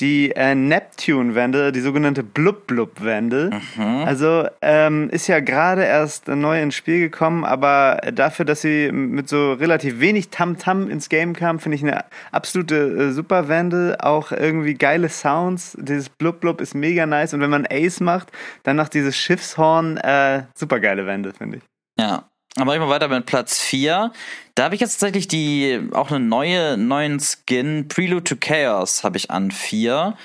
die 0.01 0.31
äh, 0.31 0.55
Neptune-Wende, 0.55 1.71
die 1.71 1.79
sogenannte 1.79 2.23
Blub-Blub-Wende. 2.23 3.49
Mhm. 3.77 4.03
Also 4.05 4.45
ähm, 4.61 5.09
ist 5.09 5.27
ja 5.27 5.39
gerade 5.39 5.85
erst 5.85 6.27
neu 6.27 6.61
ins 6.61 6.75
Spiel 6.75 6.99
gekommen, 6.99 7.45
aber 7.45 8.01
dafür, 8.13 8.43
dass 8.43 8.59
sie 8.61 8.91
mit 8.91 9.29
so 9.29 9.53
relativ 9.53 10.01
wenig 10.01 10.29
Tamtam 10.29 10.83
-Tam 10.83 10.89
ins 10.89 11.07
Game 11.07 11.33
kam, 11.33 11.59
finde 11.59 11.77
ich 11.77 11.83
eine 11.83 12.03
absolute 12.33 12.75
äh, 12.75 13.11
super 13.11 13.47
Wende. 13.47 13.97
Auch 14.01 14.33
irgendwie 14.33 14.73
geile 14.73 15.07
Sounds. 15.07 15.77
Dieses 15.79 16.09
Blub-Blub 16.09 16.59
ist 16.59 16.75
mega 16.75 17.05
nice 17.05 17.33
und 17.33 17.39
wenn 17.39 17.49
man 17.49 17.65
Ace 17.69 18.01
macht, 18.01 18.33
dann 18.63 18.75
noch 18.75 18.89
dieses 18.89 19.15
Schiffshorn, 19.15 19.95
äh, 19.95 20.43
super 20.55 20.81
geile 20.81 21.05
Wende, 21.05 21.31
finde 21.31 21.57
ich. 21.57 21.63
Ja, 21.97 22.29
dann 22.59 22.67
mache 22.67 22.75
ich 22.75 22.81
mal 22.81 22.89
weiter 22.89 23.07
mit 23.07 23.25
Platz 23.25 23.59
4. 23.59 24.11
Da 24.55 24.63
habe 24.65 24.75
ich 24.75 24.81
jetzt 24.81 24.99
tatsächlich 24.99 25.27
die 25.29 25.79
auch 25.93 26.11
eine 26.11 26.19
neue 26.19 26.77
neuen 26.77 27.19
Skin 27.19 27.87
Prelude 27.87 28.23
to 28.23 28.35
Chaos 28.39 29.03
habe 29.03 29.17
ich 29.17 29.31
an 29.31 29.51
4. 29.51 30.15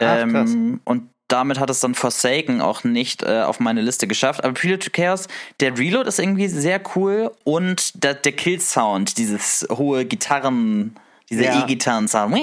Ähm, 0.00 0.80
und 0.84 1.10
damit 1.28 1.58
hat 1.60 1.68
es 1.68 1.80
dann 1.80 1.94
Forsaken 1.94 2.62
auch 2.62 2.84
nicht 2.84 3.22
äh, 3.22 3.42
auf 3.42 3.60
meine 3.60 3.82
Liste 3.82 4.06
geschafft. 4.06 4.42
Aber 4.42 4.54
Prelude 4.54 4.78
to 4.78 4.90
Chaos, 4.90 5.28
der 5.60 5.76
Reload 5.76 6.08
ist 6.08 6.18
irgendwie 6.18 6.48
sehr 6.48 6.80
cool 6.96 7.30
und 7.44 8.02
der, 8.02 8.14
der 8.14 8.32
Kill-Sound, 8.32 9.18
dieses 9.18 9.66
hohe 9.70 10.06
Gitarren, 10.06 10.96
diese 11.28 11.44
ja. 11.44 11.62
E-Gitarren-Sound, 11.62 12.38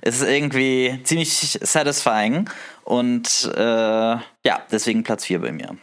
ist 0.00 0.22
irgendwie 0.22 1.00
ziemlich 1.04 1.58
satisfying. 1.60 2.48
Und 2.84 3.52
äh, 3.54 3.60
ja, 3.60 4.62
deswegen 4.70 5.02
Platz 5.02 5.26
4 5.26 5.40
bei 5.40 5.52
mir 5.52 5.76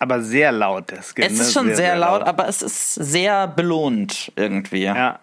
aber 0.00 0.22
sehr 0.22 0.52
laut, 0.52 0.90
der 0.90 1.02
Skin. 1.02 1.24
Es 1.24 1.32
ist 1.32 1.46
ne? 1.46 1.52
schon 1.52 1.66
sehr, 1.66 1.76
sehr 1.76 1.96
laut, 1.96 2.20
laut, 2.20 2.28
aber 2.28 2.48
es 2.48 2.62
ist 2.62 2.94
sehr 2.94 3.46
belohnt 3.48 4.32
irgendwie. 4.36 4.84
Ja. 4.84 5.20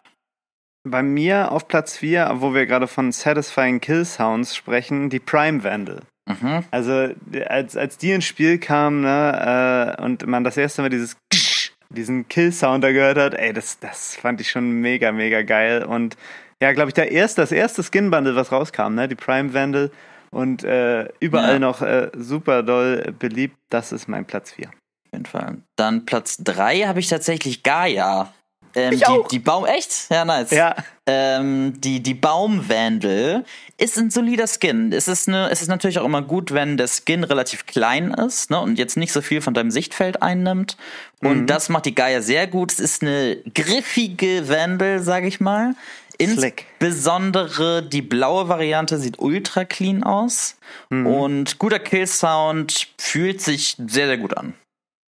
Bei 0.84 1.04
mir 1.04 1.52
auf 1.52 1.68
Platz 1.68 1.98
4, 1.98 2.32
wo 2.36 2.54
wir 2.54 2.66
gerade 2.66 2.88
von 2.88 3.12
Satisfying 3.12 3.82
Kill 3.82 4.06
Sounds 4.06 4.56
sprechen, 4.56 5.10
die 5.10 5.20
Prime 5.20 5.64
Vandal. 5.64 6.02
Mhm. 6.28 6.64
Also 6.72 7.10
als, 7.48 7.78
als 7.78 7.98
die 7.98 8.12
ins 8.12 8.26
Spiel 8.26 8.58
kam 8.58 9.02
ne, 9.02 9.96
äh, 9.98 10.02
und 10.02 10.26
man 10.28 10.44
das 10.44 10.58
erste 10.58 10.82
Mal 10.82 10.90
dieses 10.90 11.18
diesen 11.90 12.28
Kill-Sound 12.28 12.84
da 12.84 12.92
gehört 12.92 13.18
hat, 13.18 13.34
ey, 13.34 13.54
das, 13.54 13.80
das 13.80 14.16
fand 14.16 14.42
ich 14.42 14.50
schon 14.50 14.72
mega, 14.72 15.12
mega 15.12 15.42
geil. 15.42 15.84
Und 15.84 16.18
ja, 16.62 16.72
glaube 16.74 16.90
ich, 16.90 16.94
der 16.94 17.12
erste, 17.12 17.42
das 17.42 17.52
erste 17.52 17.84
Skin-Bundle, 17.84 18.36
was 18.36 18.52
rauskam, 18.52 18.96
ne, 18.96 19.08
die 19.08 19.16
Prime 19.16 19.54
Vandal, 19.54 19.92
und 20.32 20.64
äh, 20.64 21.10
überall 21.20 21.54
ja. 21.54 21.60
noch 21.60 21.82
äh, 21.82 22.10
super 22.18 22.64
doll 22.64 23.14
beliebt. 23.20 23.58
Das 23.70 23.92
ist 23.92 24.08
mein 24.08 24.26
Platz 24.26 24.52
4. 24.52 24.68
Auf 24.68 24.74
jeden 25.14 25.26
Fall. 25.26 25.58
Dann 25.76 26.06
Platz 26.06 26.38
3 26.44 26.84
habe 26.84 27.00
ich 27.00 27.10
tatsächlich 27.10 27.64
Gaia. 27.64 28.34
Ähm, 28.74 28.92
die, 28.92 29.04
die 29.32 29.40
Baum, 29.40 29.66
echt? 29.66 30.10
Ja, 30.10 30.24
nice. 30.24 30.52
Ja. 30.52 30.76
Ähm, 31.06 31.74
die, 31.82 32.02
die 32.02 32.14
Baumwandel 32.14 33.44
ist 33.78 33.98
ein 33.98 34.12
solider 34.12 34.48
Skin. 34.48 34.94
Es 34.94 35.08
ist, 35.08 35.28
eine, 35.28 35.50
es 35.50 35.62
ist 35.62 35.68
natürlich 35.68 36.00
auch 36.00 36.06
immer 36.06 36.22
gut, 36.22 36.54
wenn 36.54 36.78
der 36.78 36.88
Skin 36.88 37.24
relativ 37.24 37.66
klein 37.66 38.14
ist 38.14 38.50
ne, 38.50 38.62
und 38.62 38.80
jetzt 38.80 38.96
nicht 38.96 39.12
so 39.12 39.22
viel 39.22 39.42
von 39.42 39.54
deinem 39.54 39.72
Sichtfeld 39.72 40.22
einnimmt. 40.22 40.78
Und 41.22 41.42
mhm. 41.42 41.48
das 41.48 41.70
macht 41.70 41.86
die 41.86 41.96
Gaia 41.96 42.22
sehr 42.22 42.48
gut. 42.48 42.72
Es 42.72 42.80
ist 42.80 43.02
eine 43.02 43.38
griffige 43.54 44.48
Wandel, 44.48 45.00
sag 45.00 45.26
ich 45.26 45.42
mal. 45.42 45.76
Insbesondere 46.22 47.84
die 47.84 48.02
blaue 48.02 48.48
Variante 48.48 48.98
sieht 48.98 49.20
ultra 49.20 49.66
clean 49.66 50.04
aus 50.04 50.58
mhm. 50.90 51.08
und 51.08 51.60
guter 51.60 51.80
Kill-Sound 51.80 52.88
fühlt 52.98 53.42
sich 53.42 53.76
sehr, 53.78 54.08
sehr 54.08 54.18
gut 54.18 54.38
an. 54.38 54.54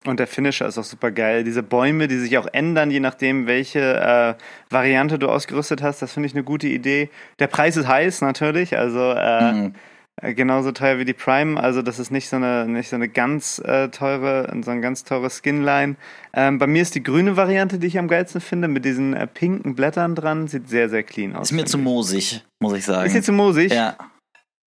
Und 0.05 0.19
der 0.19 0.27
Finisher 0.27 0.67
ist 0.67 0.77
auch 0.77 0.83
super 0.83 1.11
geil. 1.11 1.43
Diese 1.45 1.63
Bäume, 1.63 2.07
die 2.09 2.17
sich 2.17 2.37
auch 2.37 2.47
ändern, 2.51 2.91
je 2.91 2.99
nachdem, 2.99 3.47
welche 3.47 3.79
äh, 3.79 4.33
Variante 4.69 5.17
du 5.17 5.29
ausgerüstet 5.29 5.81
hast, 5.81 6.01
das 6.01 6.11
finde 6.11 6.27
ich 6.27 6.33
eine 6.33 6.43
gute 6.43 6.67
Idee. 6.67 7.09
Der 7.39 7.47
Preis 7.47 7.77
ist 7.77 7.87
heiß 7.87 8.21
natürlich, 8.21 8.77
also 8.77 9.11
äh, 9.11 9.51
mhm. 9.53 9.75
Äh, 10.21 10.33
genauso 10.33 10.71
teuer 10.71 10.99
wie 10.99 11.05
die 11.05 11.13
Prime, 11.13 11.59
also 11.59 11.81
das 11.81 11.97
ist 11.97 12.11
nicht 12.11 12.29
so 12.29 12.35
eine, 12.35 12.67
nicht 12.67 12.89
so 12.89 12.95
eine 12.95 13.09
ganz 13.09 13.59
äh, 13.59 13.89
teure, 13.89 14.51
so 14.63 14.71
ein 14.71 14.81
ganz 14.81 15.03
teures 15.03 15.37
Skinline. 15.37 15.95
Ähm, 16.33 16.59
bei 16.59 16.67
mir 16.67 16.83
ist 16.83 16.93
die 16.93 17.01
grüne 17.01 17.35
Variante, 17.35 17.79
die 17.79 17.87
ich 17.87 17.97
am 17.97 18.07
geilsten 18.07 18.39
finde, 18.39 18.67
mit 18.67 18.85
diesen 18.85 19.13
äh, 19.15 19.25
pinken 19.25 19.73
Blättern 19.75 20.13
dran, 20.13 20.47
sieht 20.47 20.69
sehr, 20.69 20.89
sehr 20.89 21.03
clean 21.03 21.35
aus. 21.35 21.49
Ist 21.49 21.57
mir 21.57 21.65
zu 21.65 21.77
moosig, 21.79 22.43
muss 22.59 22.73
ich 22.73 22.85
sagen. 22.85 23.07
Ist 23.07 23.15
dir 23.15 23.23
zu 23.23 23.33
moosig? 23.33 23.73
Ja. 23.73 23.97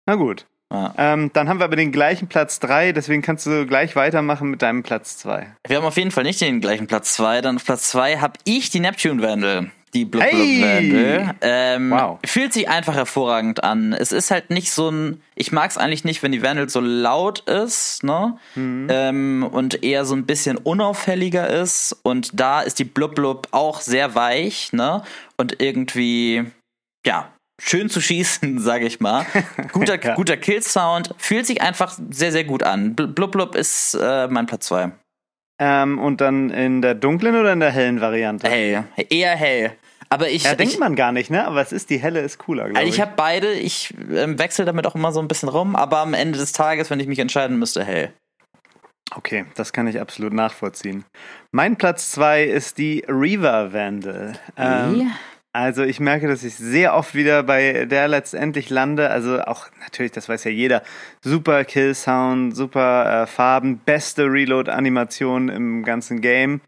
Na 0.07 0.17
gut. 0.17 0.47
Ja. 0.73 0.95
Ähm, 0.99 1.31
dann 1.33 1.49
haben 1.49 1.59
wir 1.59 1.65
aber 1.65 1.75
den 1.75 1.91
gleichen 1.91 2.29
Platz 2.29 2.61
3, 2.61 2.93
deswegen 2.93 3.23
kannst 3.23 3.45
du 3.47 3.67
gleich 3.67 3.97
weitermachen 3.97 4.51
mit 4.51 4.63
deinem 4.63 4.85
Platz 4.85 5.17
2. 5.19 5.57
Wir 5.67 5.77
haben 5.77 5.85
auf 5.85 5.97
jeden 5.97 6.13
Fall 6.13 6.23
nicht 6.23 6.41
den 6.41 6.61
gleichen 6.61 6.87
Platz 6.87 7.15
2, 7.15 7.41
dann 7.41 7.57
auf 7.57 7.65
Platz 7.65 7.89
2 7.91 8.19
habe 8.19 8.35
ich 8.45 8.71
die 8.71 8.79
Neptune 8.79 9.21
Vandal 9.21 9.73
die 9.95 10.05
Blub 10.05 10.23
Blub! 10.23 11.35
Ähm, 11.41 11.91
wow. 11.91 12.19
Fühlt 12.25 12.53
sich 12.53 12.69
einfach 12.69 12.95
hervorragend 12.95 13.65
an. 13.65 13.93
Es 13.93 14.13
ist 14.13 14.31
halt 14.31 14.51
nicht 14.51 14.71
so 14.71 14.91
ein, 14.91 15.23
ich 15.35 15.53
mag 15.53 15.71
es 15.71 15.79
eigentlich 15.79 16.05
nicht, 16.05 16.23
wenn 16.23 16.33
die 16.33 16.43
Vandal 16.43 16.69
so 16.69 16.81
laut 16.81 17.41
ist, 17.41 18.05
ne? 18.05 18.39
Mhm. 18.55 18.87
Ähm, 18.91 19.49
und 19.51 19.83
eher 19.83 20.05
so 20.05 20.15
ein 20.15 20.27
bisschen 20.27 20.57
unauffälliger 20.57 21.49
ist. 21.49 21.97
Und 22.03 22.39
da 22.39 22.61
ist 22.61 22.79
die 22.79 22.85
Blub 22.85 23.15
Blub 23.15 23.49
auch 23.51 23.81
sehr 23.81 24.15
weich, 24.15 24.73
ne? 24.73 25.03
Und 25.37 25.61
irgendwie, 25.61 26.45
ja, 27.07 27.33
schön 27.61 27.89
zu 27.89 28.01
schießen, 28.01 28.59
sage 28.61 28.87
ich 28.87 29.01
mal. 29.01 29.27
Guter, 29.73 30.03
ja. 30.03 30.15
guter 30.15 30.37
Kill-Sound, 30.37 31.15
fühlt 31.19 31.47
sich 31.47 31.63
einfach 31.63 31.99
sehr, 32.11 32.33
sehr 32.33 32.45
gut 32.45 32.63
an. 32.63 32.95
Blub 32.95 33.33
Blub 33.33 33.55
ist 33.55 33.95
äh, 34.01 34.29
mein 34.29 34.47
Platz 34.47 34.67
2. 34.67 34.93
Ähm, 35.63 35.99
und 35.99 36.23
dann 36.23 36.49
in 36.51 36.81
der 36.81 36.95
dunklen 36.95 37.37
oder 37.37 37.53
in 37.53 37.61
der 37.61 37.71
hellen 37.71 38.01
Variante? 38.01 38.49
Hell, 38.49 38.85
eher 39.11 39.37
hell. 39.37 39.73
Aber 40.09 40.29
ich. 40.29 40.45
Ja, 40.45 40.55
denkt 40.55 40.73
ich, 40.73 40.81
man 40.81 40.97
gar 40.97 41.13
nicht, 41.13 41.31
ne? 41.31 41.47
Aber 41.47 41.61
es 41.61 41.71
ist 41.71 41.91
die 41.91 41.99
helle 41.99 42.21
ist 42.21 42.39
cooler, 42.39 42.65
glaube 42.65 42.79
also 42.79 42.89
ich. 42.89 42.95
Ich 42.97 43.01
habe 43.01 43.13
beide, 43.15 43.53
ich 43.53 43.95
ähm, 44.13 44.39
wechsle 44.39 44.65
damit 44.65 44.87
auch 44.87 44.95
immer 44.95 45.13
so 45.13 45.21
ein 45.21 45.29
bisschen 45.29 45.49
rum, 45.49 45.77
aber 45.77 45.99
am 45.99 46.15
Ende 46.15 46.39
des 46.39 46.53
Tages, 46.53 46.91
wenn 46.91 46.99
ich 46.99 47.07
mich 47.07 47.19
entscheiden 47.19 47.59
müsste, 47.59 47.85
hell. 47.85 48.13
Okay, 49.15 49.45
das 49.55 49.73
kann 49.73 49.87
ich 49.87 50.01
absolut 50.01 50.33
nachvollziehen. 50.33 51.05
Mein 51.53 51.77
Platz 51.77 52.13
zwei 52.13 52.45
ist 52.45 52.79
die 52.79 53.05
Reaver 53.09 53.73
Vandal. 53.73 54.33
Ähm, 54.57 55.11
Also 55.53 55.83
ich 55.83 55.99
merke, 55.99 56.29
dass 56.29 56.45
ich 56.45 56.55
sehr 56.55 56.95
oft 56.95 57.15
wieder 57.15 57.43
bei 57.43 57.85
der 57.85 58.07
letztendlich 58.07 58.71
lande. 58.71 59.11
Also 59.11 59.41
auch 59.43 59.67
natürlich, 59.81 60.13
das 60.13 60.29
weiß 60.29 60.45
ja 60.45 60.51
jeder. 60.51 60.83
Super 61.23 61.65
Kill-Sound, 61.65 62.55
super 62.55 63.23
äh, 63.23 63.27
Farben, 63.27 63.79
beste 63.79 64.25
Reload-Animation 64.25 65.49
im 65.49 65.83
ganzen 65.83 66.21
Game. 66.21 66.61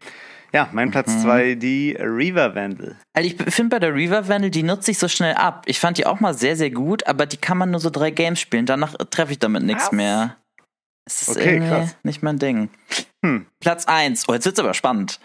Ja, 0.51 0.69
mein 0.71 0.91
Platz 0.91 1.15
mhm. 1.15 1.19
zwei, 1.19 1.55
die 1.55 1.97
Reaver 1.97 2.53
Vandal. 2.53 2.95
Also 3.13 3.27
ich 3.27 3.53
finde 3.53 3.69
bei 3.69 3.79
der 3.79 3.95
Reaver 3.95 4.27
Vandal, 4.27 4.51
die 4.51 4.63
nutze 4.63 4.91
ich 4.91 4.99
so 4.99 5.07
schnell 5.07 5.33
ab. 5.33 5.63
Ich 5.65 5.79
fand 5.79 5.97
die 5.97 6.05
auch 6.05 6.19
mal 6.19 6.33
sehr, 6.33 6.55
sehr 6.55 6.69
gut, 6.69 7.07
aber 7.07 7.25
die 7.25 7.37
kann 7.37 7.57
man 7.57 7.71
nur 7.71 7.79
so 7.79 7.89
drei 7.89 8.11
Games 8.11 8.39
spielen. 8.39 8.65
Danach 8.65 8.93
treffe 9.09 9.31
ich 9.31 9.39
damit 9.39 9.63
nichts 9.63 9.91
mehr. 9.91 10.35
Es 11.05 11.23
ist 11.23 11.37
okay, 11.37 11.59
krass. 11.59 11.97
nicht 12.03 12.23
mein 12.23 12.39
Ding. 12.39 12.69
Hm. 13.25 13.45
Platz 13.59 13.85
eins. 13.85 14.25
Oh, 14.27 14.33
jetzt 14.33 14.45
wird's 14.45 14.59
aber 14.59 14.73
spannend. 14.73 15.19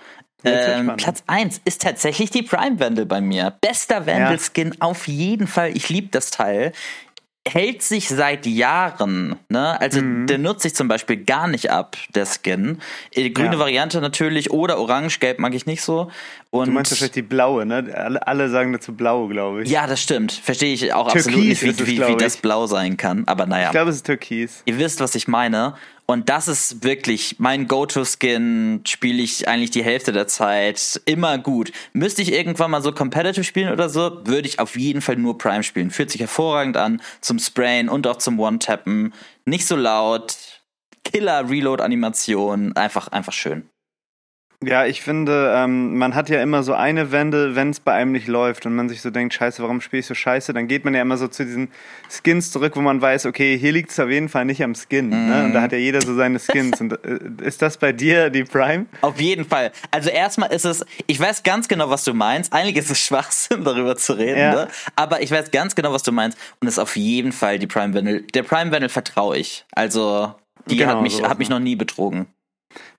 Ähm, 0.45 0.93
Platz 0.97 1.23
1 1.27 1.63
ist 1.65 1.83
tatsächlich 1.83 2.31
die 2.31 2.43
Prime 2.43 2.79
Vandal 2.79 3.07
bei 3.07 3.21
mir. 3.21 3.55
Bester 3.61 4.07
Vandal-Skin 4.07 4.69
ja. 4.69 4.75
auf 4.81 5.09
jeden 5.09 5.47
Fall. 5.47 5.77
Ich 5.77 5.89
liebe 5.89 6.09
das 6.11 6.31
Teil 6.31 6.73
hält 7.49 7.83
sich 7.83 8.09
seit 8.09 8.47
Jahren. 8.47 9.37
Ne? 9.49 9.81
Also 9.81 10.01
mhm. 10.01 10.27
der 10.27 10.39
nutzt 10.39 10.63
sich 10.63 10.75
zum 10.75 10.89
Beispiel 10.89 11.17
gar 11.25 11.49
nicht 11.49 11.71
ab, 11.71 11.97
der 12.15 12.27
Skin. 12.27 12.81
Die 13.17 13.27
äh, 13.27 13.31
grüne 13.31 13.55
ja. 13.55 13.59
Variante 13.59 14.01
natürlich 14.01 14.51
oder 14.51 14.79
orange, 14.79 15.19
gelb 15.19 15.39
mag 15.39 15.55
ich 15.55 15.67
nicht 15.67 15.83
so. 15.83 16.11
Und 16.51 16.69
du 16.69 16.73
meinst 16.73 16.93
wahrscheinlich 16.93 17.13
die 17.13 17.23
blaue, 17.23 17.67
ne? 17.67 17.93
Alle, 17.95 18.27
alle 18.27 18.49
sagen 18.49 18.73
dazu 18.73 18.95
blau, 18.95 19.29
glaube 19.29 19.63
ich. 19.63 19.71
Ja, 19.71 19.87
das 19.87 20.01
stimmt. 20.01 20.33
Verstehe 20.33 20.73
ich 20.73 20.93
auch 20.93 21.13
Türkis 21.13 21.27
absolut 21.27 21.49
nicht, 21.49 21.63
wie, 21.63 21.69
es, 21.69 21.87
wie, 21.87 22.07
wie 22.07 22.17
das 22.17 22.37
blau 22.39 22.67
sein 22.67 22.97
kann. 22.97 23.25
Aber 23.27 23.47
naja. 23.47 23.67
Ich 23.67 23.73
glaube, 23.73 23.91
es 23.91 23.97
ist 23.97 24.07
Türkis. 24.07 24.63
Ihr 24.65 24.79
wisst, 24.79 25.01
was 25.01 25.15
ich 25.15 25.29
meine. 25.29 25.75
Und 26.11 26.31
das 26.31 26.49
ist 26.49 26.83
wirklich 26.85 27.37
mein 27.39 27.69
Go-To-Skin, 27.69 28.81
spiele 28.87 29.23
ich 29.23 29.47
eigentlich 29.47 29.73
die 29.73 29.85
Hälfte 29.85 30.11
der 30.11 30.27
Zeit 30.27 31.03
immer 31.05 31.37
gut. 31.37 31.71
Müsste 31.93 32.23
ich 32.23 32.33
irgendwann 32.33 32.71
mal 32.71 32.81
so 32.81 32.93
Competitive 32.93 33.45
spielen 33.45 33.71
oder 33.71 33.91
so, 33.91 34.23
würde 34.25 34.49
ich 34.49 34.59
auf 34.59 34.79
jeden 34.79 35.03
Fall 35.03 35.17
nur 35.17 35.37
Prime 35.37 35.63
spielen. 35.63 35.91
Fühlt 35.91 36.11
sich 36.11 36.23
hervorragend 36.23 36.79
an 36.79 37.03
zum 37.21 37.39
Sprayen 37.39 37.91
und 37.91 38.07
auch 38.07 38.17
zum 38.17 38.41
One-Tappen. 38.41 39.13
Nicht 39.45 39.67
so 39.67 39.77
laut. 39.77 40.63
Killer-Reload-Animation. 41.05 42.75
Einfach, 42.75 43.09
einfach 43.09 43.35
schön. 43.35 43.69
Ja, 44.65 44.87
ich 44.87 45.03
finde, 45.03 45.53
ähm, 45.55 45.99
man 45.99 46.17
hat 46.17 46.29
ja 46.29 46.43
immer 46.43 46.65
so 46.65 46.75
eine 46.75 47.13
Wende, 47.13 47.55
wenn 47.55 47.71
es 47.71 47.79
bei 47.79 47.93
einem 47.93 48.11
nicht 48.11 48.27
läuft 48.27 48.67
und 48.67 48.75
man 48.75 48.89
sich 48.89 49.01
so 49.03 49.11
denkt, 49.11 49.33
scheiße, 49.35 49.63
warum 49.63 49.81
spiele 49.81 50.01
ich 50.01 50.07
so 50.07 50.15
scheiße? 50.15 50.53
Dann 50.53 50.67
geht 50.67 50.85
man 50.85 50.97
ja 50.97 51.03
immer 51.03 51.17
so 51.17 51.29
zu 51.29 51.45
diesen 51.45 51.71
Skins 52.11 52.51
zurück, 52.51 52.75
wo 52.75 52.81
man 52.81 53.01
weiß, 53.01 53.27
okay, 53.27 53.57
hier 53.57 53.71
liegt 53.71 53.93
es 53.93 54.01
auf 54.01 54.11
jeden 54.11 54.29
Fall 54.29 54.47
nicht 54.47 54.61
am 54.65 54.75
Skin. 54.75 55.11
Mm. 55.11 55.29
Ne? 55.29 55.45
Und 55.45 55.53
da 55.53 55.63
hat 55.63 55.71
ja 55.71 55.79
jeder 55.79 56.03
so 56.03 56.13
seine 56.17 56.41
Skins. 56.41 56.81
und 56.81 56.93
äh, 57.05 57.21
ist 57.41 57.63
das 57.63 57.77
bei 57.77 57.93
dir 57.93 58.31
die 58.31 58.43
Prime? 58.43 58.87
Auf 59.01 59.21
jeden 59.21 59.45
Fall. 59.45 59.71
Also 59.93 60.11
erstmal 60.11 60.53
ist 60.53 60.65
es, 60.65 60.85
ich 61.07 61.21
weiß 61.21 61.45
ganz 61.45 61.69
genau, 61.69 61.89
was 61.89 62.03
du 62.03 62.13
meinst. 62.13 62.53
Eigentlich 62.53 62.79
ist 62.79 62.91
es 62.91 62.99
Schwachsinn, 63.07 63.63
darüber 63.63 63.95
zu 63.95 64.15
reden, 64.15 64.41
ja. 64.41 64.55
ne? 64.55 64.69
aber 64.97 65.23
ich 65.23 65.31
weiß 65.31 65.53
ganz 65.53 65.77
genau, 65.77 65.93
was 65.93 66.03
du 66.03 66.11
meinst. 66.11 66.37
Und 66.61 66.67
es 66.67 66.75
ist 66.75 66.79
auf 66.81 66.97
jeden 66.97 67.31
Fall 67.31 67.61
die 67.61 67.69
Prime 67.69 67.95
Wendel. 67.95 68.23
Der 68.35 68.43
Prime 68.43 68.73
Wendel 68.73 68.89
vertraue 68.89 69.39
ich. 69.39 69.67
Also 69.71 70.35
die 70.67 70.79
genau, 70.79 70.97
hat 70.97 71.03
mich, 71.03 71.23
hat 71.23 71.39
mich 71.39 71.49
noch 71.49 71.61
nie 71.61 71.77
betrogen. 71.77 72.27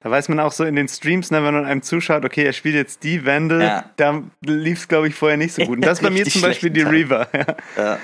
Da 0.01 0.09
weiß 0.09 0.29
man 0.29 0.39
auch 0.39 0.51
so 0.51 0.63
in 0.63 0.75
den 0.75 0.87
Streams, 0.87 1.31
ne, 1.31 1.43
wenn 1.43 1.53
man 1.53 1.65
einem 1.65 1.81
zuschaut, 1.81 2.25
okay, 2.25 2.43
er 2.43 2.53
spielt 2.53 2.75
jetzt 2.75 3.03
die 3.03 3.25
Wände, 3.25 3.61
ja. 3.61 3.89
da 3.97 4.23
lief 4.41 4.79
es, 4.79 4.87
glaube 4.87 5.07
ich, 5.07 5.15
vorher 5.15 5.37
nicht 5.37 5.53
so 5.53 5.63
gut. 5.63 5.77
Und 5.77 5.85
das 5.85 6.01
bei 6.01 6.09
mir 6.11 6.25
zum 6.25 6.41
Beispiel 6.41 6.69
die 6.69 6.81
Reaver. 6.81 7.27
Ja. 7.33 7.45
ja. 7.77 7.99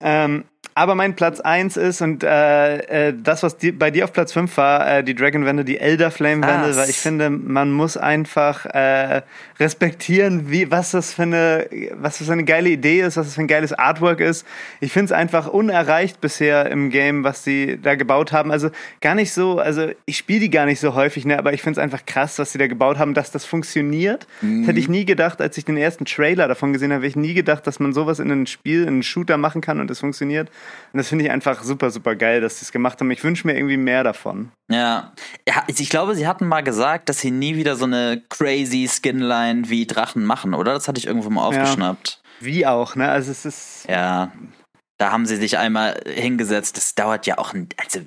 Ähm, 0.00 0.44
aber 0.78 0.94
mein 0.94 1.16
Platz 1.16 1.40
1 1.40 1.76
ist, 1.76 2.00
und 2.02 2.22
äh, 2.22 3.08
äh, 3.08 3.14
das, 3.20 3.42
was 3.42 3.56
die, 3.56 3.72
bei 3.72 3.90
dir 3.90 4.04
auf 4.04 4.12
Platz 4.12 4.32
5 4.32 4.56
war, 4.56 4.98
äh, 4.98 5.02
die 5.02 5.16
Dragon-Wende, 5.16 5.64
die 5.64 5.80
Elder 5.80 6.12
Flame-Wende, 6.12 6.76
weil 6.76 6.88
ich 6.88 6.98
finde, 6.98 7.30
man 7.30 7.72
muss 7.72 7.96
einfach 7.96 8.64
äh, 8.64 9.22
respektieren, 9.58 10.52
wie, 10.52 10.70
was 10.70 10.92
das 10.92 11.12
für 11.12 11.22
eine, 11.22 11.66
was 11.94 12.18
das 12.18 12.28
für 12.28 12.32
eine 12.32 12.44
geile 12.44 12.68
Idee 12.68 13.00
ist, 13.00 13.16
was 13.16 13.26
das 13.26 13.34
für 13.34 13.40
ein 13.40 13.48
geiles 13.48 13.72
Artwork 13.72 14.20
ist. 14.20 14.46
Ich 14.78 14.92
finde 14.92 15.06
es 15.06 15.12
einfach 15.12 15.48
unerreicht 15.48 16.20
bisher 16.20 16.70
im 16.70 16.90
Game, 16.90 17.24
was 17.24 17.42
sie 17.42 17.80
da 17.82 17.96
gebaut 17.96 18.30
haben. 18.30 18.52
Also 18.52 18.70
gar 19.00 19.16
nicht 19.16 19.32
so, 19.32 19.58
also 19.58 19.88
ich 20.06 20.16
spiele 20.16 20.40
die 20.40 20.50
gar 20.50 20.64
nicht 20.64 20.78
so 20.78 20.94
häufig, 20.94 21.24
ne, 21.24 21.40
aber 21.40 21.54
ich 21.54 21.62
finde 21.62 21.80
es 21.80 21.82
einfach 21.82 22.06
krass, 22.06 22.38
was 22.38 22.52
sie 22.52 22.58
da 22.58 22.68
gebaut 22.68 22.98
haben, 22.98 23.14
dass 23.14 23.32
das 23.32 23.44
funktioniert. 23.44 24.28
Mhm. 24.42 24.60
Das 24.60 24.68
hätte 24.68 24.78
ich 24.78 24.88
nie 24.88 25.04
gedacht, 25.04 25.40
als 25.40 25.58
ich 25.58 25.64
den 25.64 25.76
ersten 25.76 26.04
Trailer 26.04 26.46
davon 26.46 26.72
gesehen 26.72 26.92
habe, 26.92 27.00
hätte 27.00 27.08
ich 27.08 27.16
nie 27.16 27.34
gedacht, 27.34 27.66
dass 27.66 27.80
man 27.80 27.92
sowas 27.92 28.20
in 28.20 28.30
ein 28.30 28.46
Spiel, 28.46 28.82
in 28.82 28.88
einen 28.88 29.02
Shooter 29.02 29.38
machen 29.38 29.60
kann 29.60 29.80
und 29.80 29.90
es 29.90 29.98
funktioniert. 29.98 30.50
Und 30.92 30.98
das 30.98 31.08
finde 31.08 31.24
ich 31.24 31.30
einfach 31.30 31.62
super, 31.62 31.90
super 31.90 32.16
geil, 32.16 32.40
dass 32.40 32.58
sie 32.58 32.64
es 32.64 32.72
gemacht 32.72 33.00
haben. 33.00 33.10
Ich 33.10 33.22
wünsche 33.24 33.46
mir 33.46 33.56
irgendwie 33.56 33.76
mehr 33.76 34.04
davon. 34.04 34.50
Ja. 34.70 35.12
ja, 35.46 35.64
ich 35.66 35.90
glaube, 35.90 36.14
sie 36.14 36.26
hatten 36.26 36.46
mal 36.46 36.62
gesagt, 36.62 37.08
dass 37.08 37.20
sie 37.20 37.30
nie 37.30 37.56
wieder 37.56 37.76
so 37.76 37.84
eine 37.84 38.22
crazy 38.28 38.88
Skinline 38.88 39.68
wie 39.68 39.86
Drachen 39.86 40.24
machen, 40.24 40.54
oder? 40.54 40.72
Das 40.74 40.88
hatte 40.88 40.98
ich 40.98 41.06
irgendwo 41.06 41.30
mal 41.30 41.44
aufgeschnappt. 41.44 42.20
Ja. 42.22 42.46
Wie 42.46 42.66
auch, 42.66 42.94
ne? 42.94 43.08
Also 43.10 43.30
es 43.30 43.44
ist. 43.44 43.86
Ja. 43.88 44.32
Da 44.98 45.12
haben 45.12 45.26
sie 45.26 45.36
sich 45.36 45.58
einmal 45.58 46.00
hingesetzt. 46.06 46.76
Das 46.76 46.94
dauert 46.94 47.26
ja 47.26 47.38
auch 47.38 47.54
ein, 47.54 47.68
also 47.76 48.00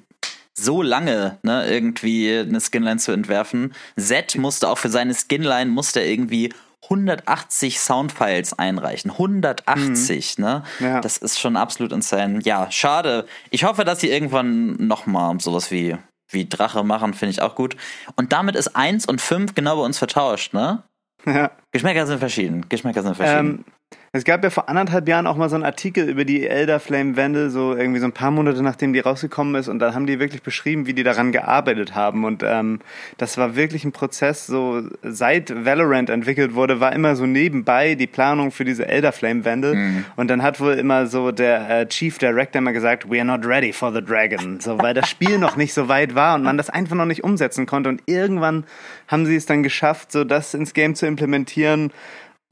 so 0.53 0.81
lange, 0.81 1.39
ne, 1.43 1.67
irgendwie 1.67 2.37
eine 2.37 2.59
Skinline 2.59 2.97
zu 2.97 3.11
entwerfen. 3.11 3.73
Z 3.97 4.37
musste 4.37 4.67
auch 4.69 4.77
für 4.77 4.89
seine 4.89 5.13
Skinline 5.13 5.71
musste 5.71 6.01
irgendwie 6.01 6.53
180 6.91 7.79
Soundfiles 7.79 8.57
einreichen. 8.57 9.11
180, 9.11 10.37
mhm. 10.37 10.43
ne? 10.43 10.63
Ja. 10.79 11.01
Das 11.01 11.17
ist 11.17 11.39
schon 11.39 11.55
absolut 11.55 11.91
insane. 11.91 12.39
Ja, 12.43 12.69
schade. 12.69 13.25
Ich 13.49 13.63
hoffe, 13.63 13.85
dass 13.85 14.01
sie 14.01 14.09
irgendwann 14.09 14.75
nochmal 14.87 15.39
sowas 15.39 15.71
wie, 15.71 15.97
wie 16.29 16.47
Drache 16.47 16.83
machen, 16.83 17.13
finde 17.13 17.31
ich 17.31 17.41
auch 17.41 17.55
gut. 17.55 17.77
Und 18.15 18.33
damit 18.33 18.55
ist 18.55 18.75
1 18.75 19.05
und 19.05 19.21
5 19.21 19.55
genau 19.55 19.77
bei 19.77 19.83
uns 19.83 19.97
vertauscht, 19.97 20.53
ne? 20.53 20.83
Ja. 21.25 21.51
Geschmäcker 21.71 22.05
sind 22.05 22.19
verschieden. 22.19 22.65
Geschmäcker 22.69 23.01
sind 23.01 23.15
verschieden. 23.15 23.59
Ähm, 23.59 23.65
es 24.13 24.25
gab 24.25 24.43
ja 24.43 24.49
vor 24.49 24.67
anderthalb 24.67 25.07
Jahren 25.07 25.25
auch 25.25 25.37
mal 25.37 25.47
so 25.47 25.55
einen 25.55 25.63
Artikel 25.63 26.09
über 26.09 26.25
die 26.25 26.45
Elder 26.45 26.81
Flame 26.81 27.15
Wände, 27.15 27.49
so 27.49 27.73
irgendwie 27.73 28.01
so 28.01 28.05
ein 28.05 28.11
paar 28.11 28.29
Monate 28.29 28.61
nachdem 28.61 28.91
die 28.91 28.99
rausgekommen 28.99 29.55
ist 29.55 29.69
und 29.69 29.79
da 29.79 29.93
haben 29.93 30.05
die 30.05 30.19
wirklich 30.19 30.41
beschrieben, 30.43 30.85
wie 30.85 30.93
die 30.93 31.03
daran 31.03 31.31
gearbeitet 31.31 31.95
haben 31.95 32.25
und 32.25 32.43
ähm, 32.45 32.79
das 33.17 33.37
war 33.37 33.55
wirklich 33.55 33.85
ein 33.85 33.93
Prozess, 33.93 34.47
so 34.47 34.83
seit 35.01 35.65
Valorant 35.65 36.09
entwickelt 36.09 36.55
wurde, 36.55 36.81
war 36.81 36.91
immer 36.91 37.15
so 37.15 37.25
nebenbei 37.25 37.95
die 37.95 38.07
Planung 38.07 38.51
für 38.51 38.65
diese 38.65 38.85
Elder 38.85 39.13
Flame 39.13 39.45
Wände 39.45 39.75
mhm. 39.75 40.05
und 40.17 40.27
dann 40.27 40.43
hat 40.43 40.59
wohl 40.59 40.73
immer 40.73 41.07
so 41.07 41.31
der 41.31 41.69
äh, 41.69 41.87
Chief 41.87 42.17
Director 42.17 42.59
immer 42.59 42.73
gesagt, 42.73 43.09
we 43.09 43.15
are 43.15 43.25
not 43.25 43.45
ready 43.45 43.71
for 43.71 43.93
the 43.93 44.01
Dragon, 44.01 44.59
so 44.59 44.77
weil 44.77 44.93
das 44.93 45.09
Spiel 45.09 45.37
noch 45.37 45.55
nicht 45.55 45.73
so 45.73 45.87
weit 45.87 46.15
war 46.15 46.35
und 46.35 46.43
man 46.43 46.57
das 46.57 46.69
einfach 46.69 46.97
noch 46.97 47.05
nicht 47.05 47.23
umsetzen 47.23 47.65
konnte 47.65 47.87
und 47.87 48.01
irgendwann 48.07 48.65
haben 49.07 49.25
sie 49.25 49.37
es 49.37 49.45
dann 49.45 49.63
geschafft, 49.63 50.11
so 50.11 50.25
das 50.25 50.53
ins 50.53 50.73
Game 50.73 50.95
zu 50.95 51.05
implementieren 51.05 51.60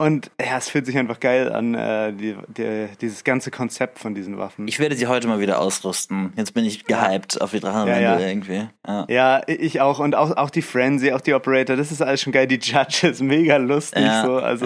und 0.00 0.30
ja, 0.40 0.56
es 0.56 0.70
fühlt 0.70 0.86
sich 0.86 0.96
einfach 0.96 1.20
geil 1.20 1.52
an, 1.52 1.74
äh, 1.74 2.14
die, 2.14 2.34
die, 2.56 2.88
dieses 3.02 3.22
ganze 3.22 3.50
Konzept 3.50 3.98
von 3.98 4.14
diesen 4.14 4.38
Waffen. 4.38 4.66
Ich 4.66 4.78
werde 4.78 4.96
sie 4.96 5.06
heute 5.08 5.28
mal 5.28 5.40
wieder 5.40 5.60
ausrüsten. 5.60 6.32
Jetzt 6.36 6.54
bin 6.54 6.64
ich 6.64 6.86
gehypt 6.86 7.38
auf 7.38 7.50
die 7.50 7.60
Drachenwände 7.60 8.02
ja, 8.02 8.18
ja. 8.18 8.26
irgendwie. 8.26 8.66
Ja. 8.86 9.04
ja. 9.10 9.42
ich 9.46 9.82
auch. 9.82 9.98
Und 9.98 10.14
auch, 10.14 10.34
auch 10.38 10.48
die 10.48 10.62
Frenzy, 10.62 11.12
auch 11.12 11.20
die 11.20 11.34
Operator, 11.34 11.76
das 11.76 11.92
ist 11.92 12.00
alles 12.00 12.22
schon 12.22 12.32
geil. 12.32 12.46
Die 12.46 12.58
Judges, 12.58 13.20
mega 13.20 13.58
lustig 13.58 14.08
so. 14.24 14.36
Also 14.38 14.64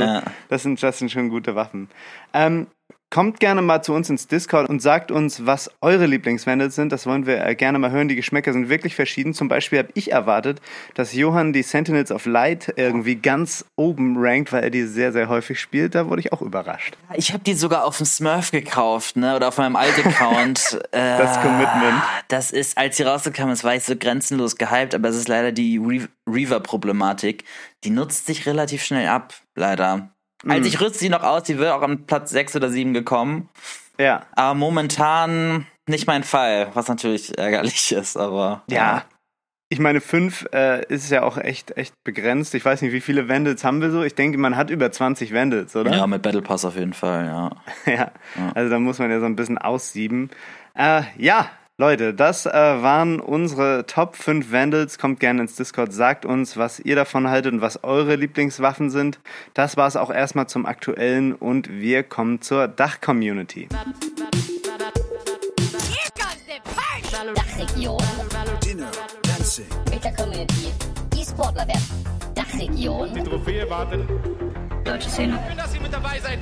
das 0.50 0.62
sind, 0.62 0.80
das 0.80 1.00
sind 1.00 1.10
schon 1.10 1.30
gute 1.30 1.56
Waffen. 1.56 1.88
Ähm, 2.32 2.68
Kommt 3.10 3.38
gerne 3.38 3.62
mal 3.62 3.80
zu 3.80 3.92
uns 3.92 4.10
ins 4.10 4.26
Discord 4.26 4.68
und 4.68 4.82
sagt 4.82 5.12
uns, 5.12 5.46
was 5.46 5.70
eure 5.80 6.06
Lieblingsvandals 6.06 6.74
sind. 6.74 6.90
Das 6.90 7.06
wollen 7.06 7.26
wir 7.26 7.46
äh, 7.46 7.54
gerne 7.54 7.78
mal 7.78 7.92
hören. 7.92 8.08
Die 8.08 8.16
Geschmäcker 8.16 8.52
sind 8.52 8.68
wirklich 8.68 8.96
verschieden. 8.96 9.34
Zum 9.34 9.46
Beispiel 9.46 9.78
habe 9.78 9.90
ich 9.94 10.10
erwartet, 10.10 10.60
dass 10.94 11.12
Johann 11.12 11.52
die 11.52 11.62
Sentinels 11.62 12.10
of 12.10 12.26
Light 12.26 12.74
irgendwie 12.76 13.14
ganz 13.14 13.64
oben 13.76 14.16
rankt, 14.18 14.52
weil 14.52 14.64
er 14.64 14.70
die 14.70 14.82
sehr, 14.82 15.12
sehr 15.12 15.28
häufig 15.28 15.60
spielt. 15.60 15.94
Da 15.94 16.08
wurde 16.08 16.20
ich 16.20 16.32
auch 16.32 16.42
überrascht. 16.42 16.96
Ich 17.14 17.32
habe 17.32 17.44
die 17.44 17.54
sogar 17.54 17.84
auf 17.84 17.98
dem 17.98 18.06
Smurf 18.06 18.50
gekauft, 18.50 19.16
ne? 19.16 19.36
Oder 19.36 19.48
auf 19.48 19.58
meinem 19.58 19.76
alten 19.76 20.08
Account. 20.08 20.80
das 20.90 21.40
Commitment. 21.40 22.02
Das 22.26 22.50
ist, 22.50 22.76
als 22.76 22.96
sie 22.96 23.04
rausgekommen 23.04 23.52
ist, 23.52 23.62
war 23.62 23.76
ich 23.76 23.84
so 23.84 23.94
grenzenlos 23.94 24.56
gehypt, 24.56 24.94
aber 24.94 25.08
es 25.08 25.16
ist 25.16 25.28
leider 25.28 25.52
die 25.52 25.80
Reaver-Problematik. 26.26 27.44
Die 27.84 27.90
nutzt 27.90 28.26
sich 28.26 28.46
relativ 28.46 28.82
schnell 28.82 29.06
ab, 29.06 29.34
leider. 29.54 30.13
Also 30.46 30.60
mhm. 30.60 30.66
ich 30.66 30.80
rüste 30.80 30.98
sie 30.98 31.08
noch 31.08 31.22
aus, 31.22 31.46
sie 31.46 31.58
wird 31.58 31.70
auch 31.72 31.82
an 31.82 32.06
Platz 32.06 32.30
6 32.30 32.56
oder 32.56 32.70
7 32.70 32.94
gekommen. 32.94 33.48
Ja. 33.98 34.26
Aber 34.32 34.54
momentan 34.54 35.66
nicht 35.86 36.06
mein 36.06 36.24
Fall, 36.24 36.68
was 36.74 36.88
natürlich 36.88 37.36
ärgerlich 37.38 37.92
ist, 37.96 38.16
aber. 38.16 38.62
Ja. 38.68 38.76
ja. 38.76 39.04
Ich 39.70 39.80
meine, 39.80 40.00
5 40.00 40.48
äh, 40.52 40.86
ist 40.86 41.10
ja 41.10 41.22
auch 41.22 41.36
echt, 41.36 41.76
echt 41.76 41.94
begrenzt. 42.04 42.54
Ich 42.54 42.64
weiß 42.64 42.82
nicht, 42.82 42.92
wie 42.92 43.00
viele 43.00 43.28
Vandals 43.28 43.64
haben 43.64 43.80
wir 43.80 43.90
so? 43.90 44.02
Ich 44.02 44.14
denke, 44.14 44.38
man 44.38 44.56
hat 44.56 44.70
über 44.70 44.92
20 44.92 45.34
Vandals, 45.34 45.74
oder? 45.74 45.96
Ja, 45.96 46.06
mit 46.06 46.22
Battle 46.22 46.42
Pass 46.42 46.64
auf 46.64 46.76
jeden 46.76 46.92
Fall, 46.92 47.24
ja. 47.24 47.50
ja. 47.92 48.12
ja. 48.36 48.52
Also 48.54 48.70
da 48.70 48.78
muss 48.78 48.98
man 48.98 49.10
ja 49.10 49.18
so 49.20 49.26
ein 49.26 49.36
bisschen 49.36 49.58
aussieben. 49.58 50.30
Äh, 50.74 51.02
ja, 51.16 51.50
Leute, 51.76 52.14
das 52.14 52.46
äh, 52.46 52.52
waren 52.52 53.18
unsere 53.18 53.84
Top 53.86 54.14
5 54.14 54.52
Vandals. 54.52 54.96
Kommt 54.96 55.18
gerne 55.18 55.40
ins 55.40 55.56
Discord, 55.56 55.92
sagt 55.92 56.24
uns, 56.24 56.56
was 56.56 56.78
ihr 56.78 56.94
davon 56.94 57.28
haltet 57.28 57.52
und 57.52 57.62
was 57.62 57.82
eure 57.82 58.14
Lieblingswaffen 58.14 58.90
sind. 58.90 59.18
Das 59.54 59.76
war 59.76 59.88
es 59.88 59.96
auch 59.96 60.10
erstmal 60.10 60.46
zum 60.46 60.66
Aktuellen 60.66 61.34
und 61.34 61.68
wir 61.68 62.04
kommen 62.04 62.40
zur 62.40 62.68
Dach-Community. 62.68 63.68
Dachregion. 67.34 67.98
Dinner, 68.64 68.90
Dancing. 69.22 69.64
Mit 69.90 70.04
der 70.04 70.14
Community. 70.14 70.72
E-Sportler 71.16 71.66
werden. 71.66 72.04
Dachregion. 72.36 73.14
Die 73.14 73.22
Trophäe 73.24 73.68
wartet. 73.68 74.08
Deutsche 74.84 75.08
Szene. 75.08 75.40
Schön, 75.48 75.56
dass 75.56 75.72
Sie 75.72 75.80
mit 75.80 75.92
dabei 75.92 76.20
seid. 76.20 76.38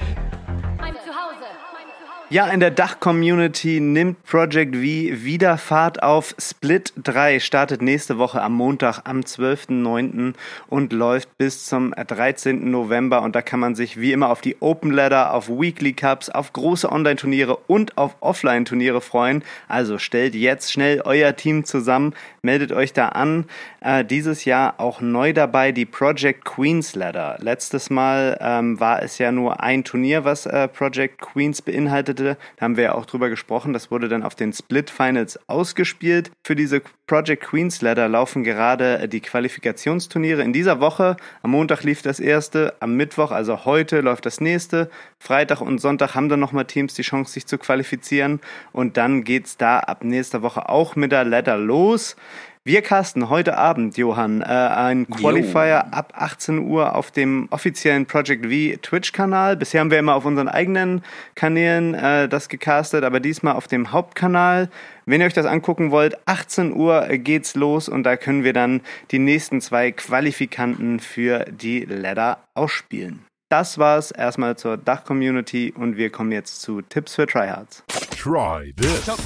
Ja, 2.33 2.47
in 2.47 2.61
der 2.61 2.71
Dach-Community 2.71 3.79
nimmt 3.79 4.25
Project 4.25 4.75
V 4.75 4.81
wieder 4.81 5.59
Fahrt 5.59 6.03
auf. 6.03 6.35
Split 6.39 6.95
3 6.97 7.41
startet 7.41 7.83
nächste 7.83 8.17
Woche 8.17 8.41
am 8.41 8.55
Montag, 8.55 9.03
am 9.05 9.21
12.09. 9.21 10.33
und 10.69 10.95
läuft 10.95 11.37
bis 11.37 11.67
zum 11.67 11.93
13. 11.93 12.71
November. 12.71 13.21
Und 13.21 13.37
da 13.37 13.43
kann 13.43 13.61
man 13.61 13.75
sich 13.75 14.01
wie 14.01 14.13
immer 14.13 14.31
auf 14.31 14.41
die 14.41 14.57
Open 14.61 14.93
Ladder, 14.93 15.35
auf 15.35 15.51
Weekly 15.51 15.93
Cups, 15.93 16.31
auf 16.31 16.55
große 16.55 16.91
Online-Turniere 16.91 17.55
und 17.67 17.99
auf 17.99 18.17
Offline-Turniere 18.21 19.03
freuen. 19.03 19.45
Also 19.69 19.99
stellt 19.99 20.35
jetzt 20.35 20.73
schnell 20.73 21.03
euer 21.05 21.37
Team 21.37 21.67
zusammen, 21.67 22.15
meldet 22.41 22.73
euch 22.73 22.95
da 22.95 23.09
an. 23.09 23.45
Äh, 23.83 24.07
dieses 24.07 24.47
Jahr 24.47 24.77
auch 24.79 25.03
neu 25.03 25.35
dabei 25.35 25.71
die 25.71 25.85
Project 25.85 26.47
Queens 26.47 26.95
Ladder. 26.95 27.37
Letztes 27.41 27.91
Mal 27.91 28.39
ähm, 28.41 28.81
war 28.81 29.03
es 29.03 29.19
ja 29.19 29.33
nur 29.33 29.63
ein 29.63 29.85
Turnier, 29.85 30.25
was 30.25 30.47
äh, 30.47 30.67
Project 30.67 31.21
Queens 31.21 31.61
beinhaltete 31.61 32.22
hatte, 32.23 32.39
da 32.57 32.65
haben 32.65 32.77
wir 32.77 32.85
ja 32.85 32.95
auch 32.95 33.07
drüber 33.07 33.29
gesprochen, 33.29 33.73
das 33.73 33.91
wurde 33.91 34.09
dann 34.09 34.23
auf 34.23 34.35
den 34.35 34.53
Split 34.53 34.91
Finals 34.91 35.39
ausgespielt. 35.49 36.31
Für 36.45 36.57
diese 36.57 36.83
Project 37.07 37.45
Queens 37.45 37.83
Ladder 37.83 38.09
laufen 38.09 38.45
gerade 38.45 39.09
die 39.09 39.21
Qualifikationsturniere. 39.21 40.43
In 40.43 40.53
dieser 40.53 40.81
Woche, 40.81 41.17
am 41.43 41.51
Montag 41.51 41.83
lief 41.83 42.03
das 42.03 42.21
erste, 42.21 42.75
am 42.81 42.97
Mittwoch, 42.97 43.31
also 43.31 43.65
heute, 43.65 44.01
läuft 44.01 44.27
das 44.27 44.41
nächste. 44.41 44.91
Freitag 45.19 45.61
und 45.61 45.79
Sonntag 45.79 46.15
haben 46.15 46.29
dann 46.29 46.41
nochmal 46.41 46.65
Teams 46.65 46.95
die 46.95 47.03
Chance, 47.03 47.33
sich 47.33 47.47
zu 47.47 47.59
qualifizieren. 47.59 48.41
Und 48.73 48.97
dann 48.97 49.25
geht 49.25 49.47
es 49.47 49.57
da 49.57 49.81
ab 49.81 50.05
nächster 50.05 50.43
Woche 50.43 50.69
auch 50.69 50.97
mit 50.97 51.13
der 51.13 51.25
Ladder 51.25 51.57
los. 51.57 52.17
Wir 52.65 52.81
casten 52.81 53.29
heute 53.29 53.59
Abend, 53.59 53.97
Johann, 53.97 54.41
äh, 54.41 54.45
ein 54.45 55.09
Qualifier 55.11 55.85
Yo. 55.85 55.97
ab 55.99 56.13
18 56.15 56.61
Uhr 56.61 56.95
auf 56.95 57.11
dem 57.11 57.49
offiziellen 57.51 58.07
Project 58.07 58.47
V 58.47 58.81
Twitch-Kanal. 58.81 59.57
Bisher 59.57 59.81
haben 59.81 59.91
wir 59.91 59.99
immer 59.99 60.15
auf 60.15 60.25
unseren 60.25 60.47
eigenen 60.47 61.03
Kanälen 61.35 61.95
äh, 61.95 62.29
das 62.29 62.49
gecastet, 62.49 63.03
aber 63.03 63.19
diesmal 63.19 63.55
auf 63.55 63.67
dem 63.67 63.91
Hauptkanal. 63.91 64.71
Wenn 65.07 65.21
ihr 65.21 65.27
euch 65.27 65.33
das 65.33 65.45
angucken 65.45 65.91
wollt, 65.91 66.17
18 66.29 66.73
Uhr 66.73 67.09
geht's 67.19 67.57
los 67.57 67.89
und 67.89 68.05
da 68.05 68.17
können 68.17 68.45
wir 68.45 68.53
dann 68.53 68.83
die 69.11 69.19
nächsten 69.19 69.61
zwei 69.61 69.91
Qualifikanten 69.91 71.01
für 71.01 71.45
die 71.47 71.81
Ladder 71.81 72.45
ausspielen. 72.55 73.25
Das 73.53 73.77
war's 73.77 74.13
erstmal 74.13 74.57
zur 74.57 74.79
Dach-Community 74.79 75.75
und 75.77 75.99
wir 75.99 76.09
kommen 76.09 76.33
jetzt 76.33 76.63
zu 76.63 76.81
Tipps 76.81 77.17
für 77.17 77.27
Tryhards. 77.27 77.85
Try 78.17 78.73
this. 78.79 79.07
Oh 79.07 79.17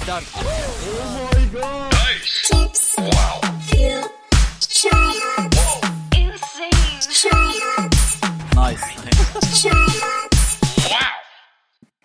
my 1.33 1.47
god! 1.53 1.93
Nice. 1.93 2.97
Wow. 2.99 3.41
Feel, 3.69 4.03
tryhards. 4.61 5.81
Insane. 6.17 6.71
Tryhards. 7.09 8.19
Nice. 8.57 8.81
Tryhards. 9.63 9.96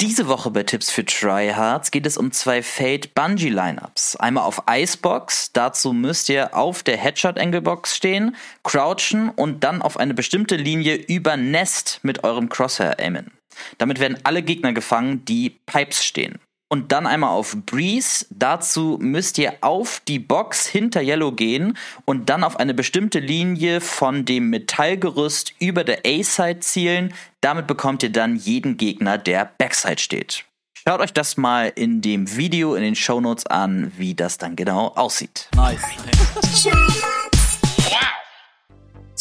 Diese 0.02 0.28
Woche 0.28 0.50
bei 0.50 0.64
Tipps 0.64 0.90
für 0.90 1.06
Tryhards 1.06 1.92
geht 1.92 2.08
es 2.08 2.18
um 2.18 2.32
zwei 2.32 2.64
Fade 2.64 3.08
Bungee 3.14 3.50
Lineups. 3.50 4.16
Einmal 4.16 4.46
auf 4.46 4.64
Icebox, 4.68 5.52
dazu 5.54 5.94
müsst 5.94 6.28
ihr 6.28 6.58
auf 6.58 6.82
der 6.82 6.98
Headshot 6.98 7.38
Angle 7.38 7.62
Box 7.62 7.98
stehen, 7.98 8.36
crouchen 8.64 9.30
und 9.30 9.64
dann 9.64 9.84
auf 9.84 9.98
eine 9.98 10.16
bestimmte 10.16 10.56
Linie 10.56 10.96
über 10.96 11.38
Nest 11.38 12.00
mit 12.02 12.24
eurem 12.24 12.50
Crosshair 12.50 13.00
aimen. 13.00 13.30
Damit 13.78 14.00
werden 14.00 14.18
alle 14.24 14.42
Gegner 14.42 14.74
gefangen, 14.74 15.24
die 15.26 15.52
Pipes 15.68 16.04
stehen 16.04 16.40
und 16.72 16.94
dann 16.94 17.06
einmal 17.06 17.32
auf 17.32 17.58
Breeze. 17.66 18.26
Dazu 18.30 18.98
müsst 19.02 19.38
ihr 19.38 19.56
auf 19.60 20.02
die 20.08 20.20
Box 20.20 20.66
hinter 20.66 21.02
Yellow 21.02 21.34
gehen 21.34 21.78
und 22.06 22.30
dann 22.30 22.46
auf 22.46 22.58
eine 22.58 22.74
bestimmte 22.74 23.20
Linie 23.20 23.82
von 23.82 24.24
dem 24.24 24.50
Metallgerüst 24.50 25.54
über 25.60 25.84
der 25.84 26.00
A-Side 26.06 26.62
zielen. 26.62 27.14
Damit 27.42 27.68
bekommt 27.68 28.04
ihr 28.04 28.12
dann 28.12 28.38
jeden 28.38 28.78
Gegner, 28.78 29.18
der 29.18 29.52
Backside 29.58 30.00
steht. 30.00 30.46
Schaut 30.74 31.02
euch 31.02 31.12
das 31.12 31.36
mal 31.36 31.74
in 31.76 32.02
dem 32.02 32.38
Video 32.38 32.74
in 32.76 32.84
den 32.84 32.96
Shownotes 32.96 33.48
an, 33.48 33.92
wie 33.98 34.16
das 34.16 34.38
dann 34.38 34.56
genau 34.56 34.88
aussieht. 34.96 35.50
Nice. 35.54 35.82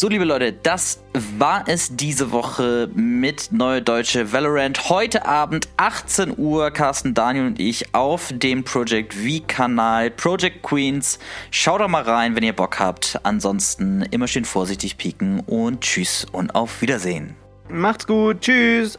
So, 0.01 0.09
liebe 0.09 0.25
Leute, 0.25 0.51
das 0.51 1.03
war 1.37 1.65
es 1.67 1.95
diese 1.95 2.31
Woche 2.31 2.89
mit 2.95 3.51
Neue 3.51 3.83
Deutsche 3.83 4.33
Valorant. 4.33 4.89
Heute 4.89 5.27
Abend 5.27 5.67
18 5.77 6.39
Uhr, 6.39 6.71
Carsten, 6.71 7.13
Daniel 7.13 7.45
und 7.45 7.59
ich 7.59 7.93
auf 7.93 8.33
dem 8.33 8.63
Project 8.63 9.13
V-Kanal 9.13 10.09
Project 10.09 10.63
Queens. 10.63 11.19
Schaut 11.51 11.81
doch 11.81 11.87
mal 11.87 12.01
rein, 12.01 12.35
wenn 12.35 12.41
ihr 12.41 12.55
Bock 12.55 12.79
habt. 12.79 13.19
Ansonsten 13.21 14.01
immer 14.09 14.27
schön 14.27 14.43
vorsichtig 14.43 14.97
pieken 14.97 15.41
und 15.41 15.81
tschüss 15.81 16.25
und 16.31 16.55
auf 16.55 16.81
Wiedersehen. 16.81 17.35
Macht's 17.69 18.07
gut, 18.07 18.41
tschüss. 18.41 18.97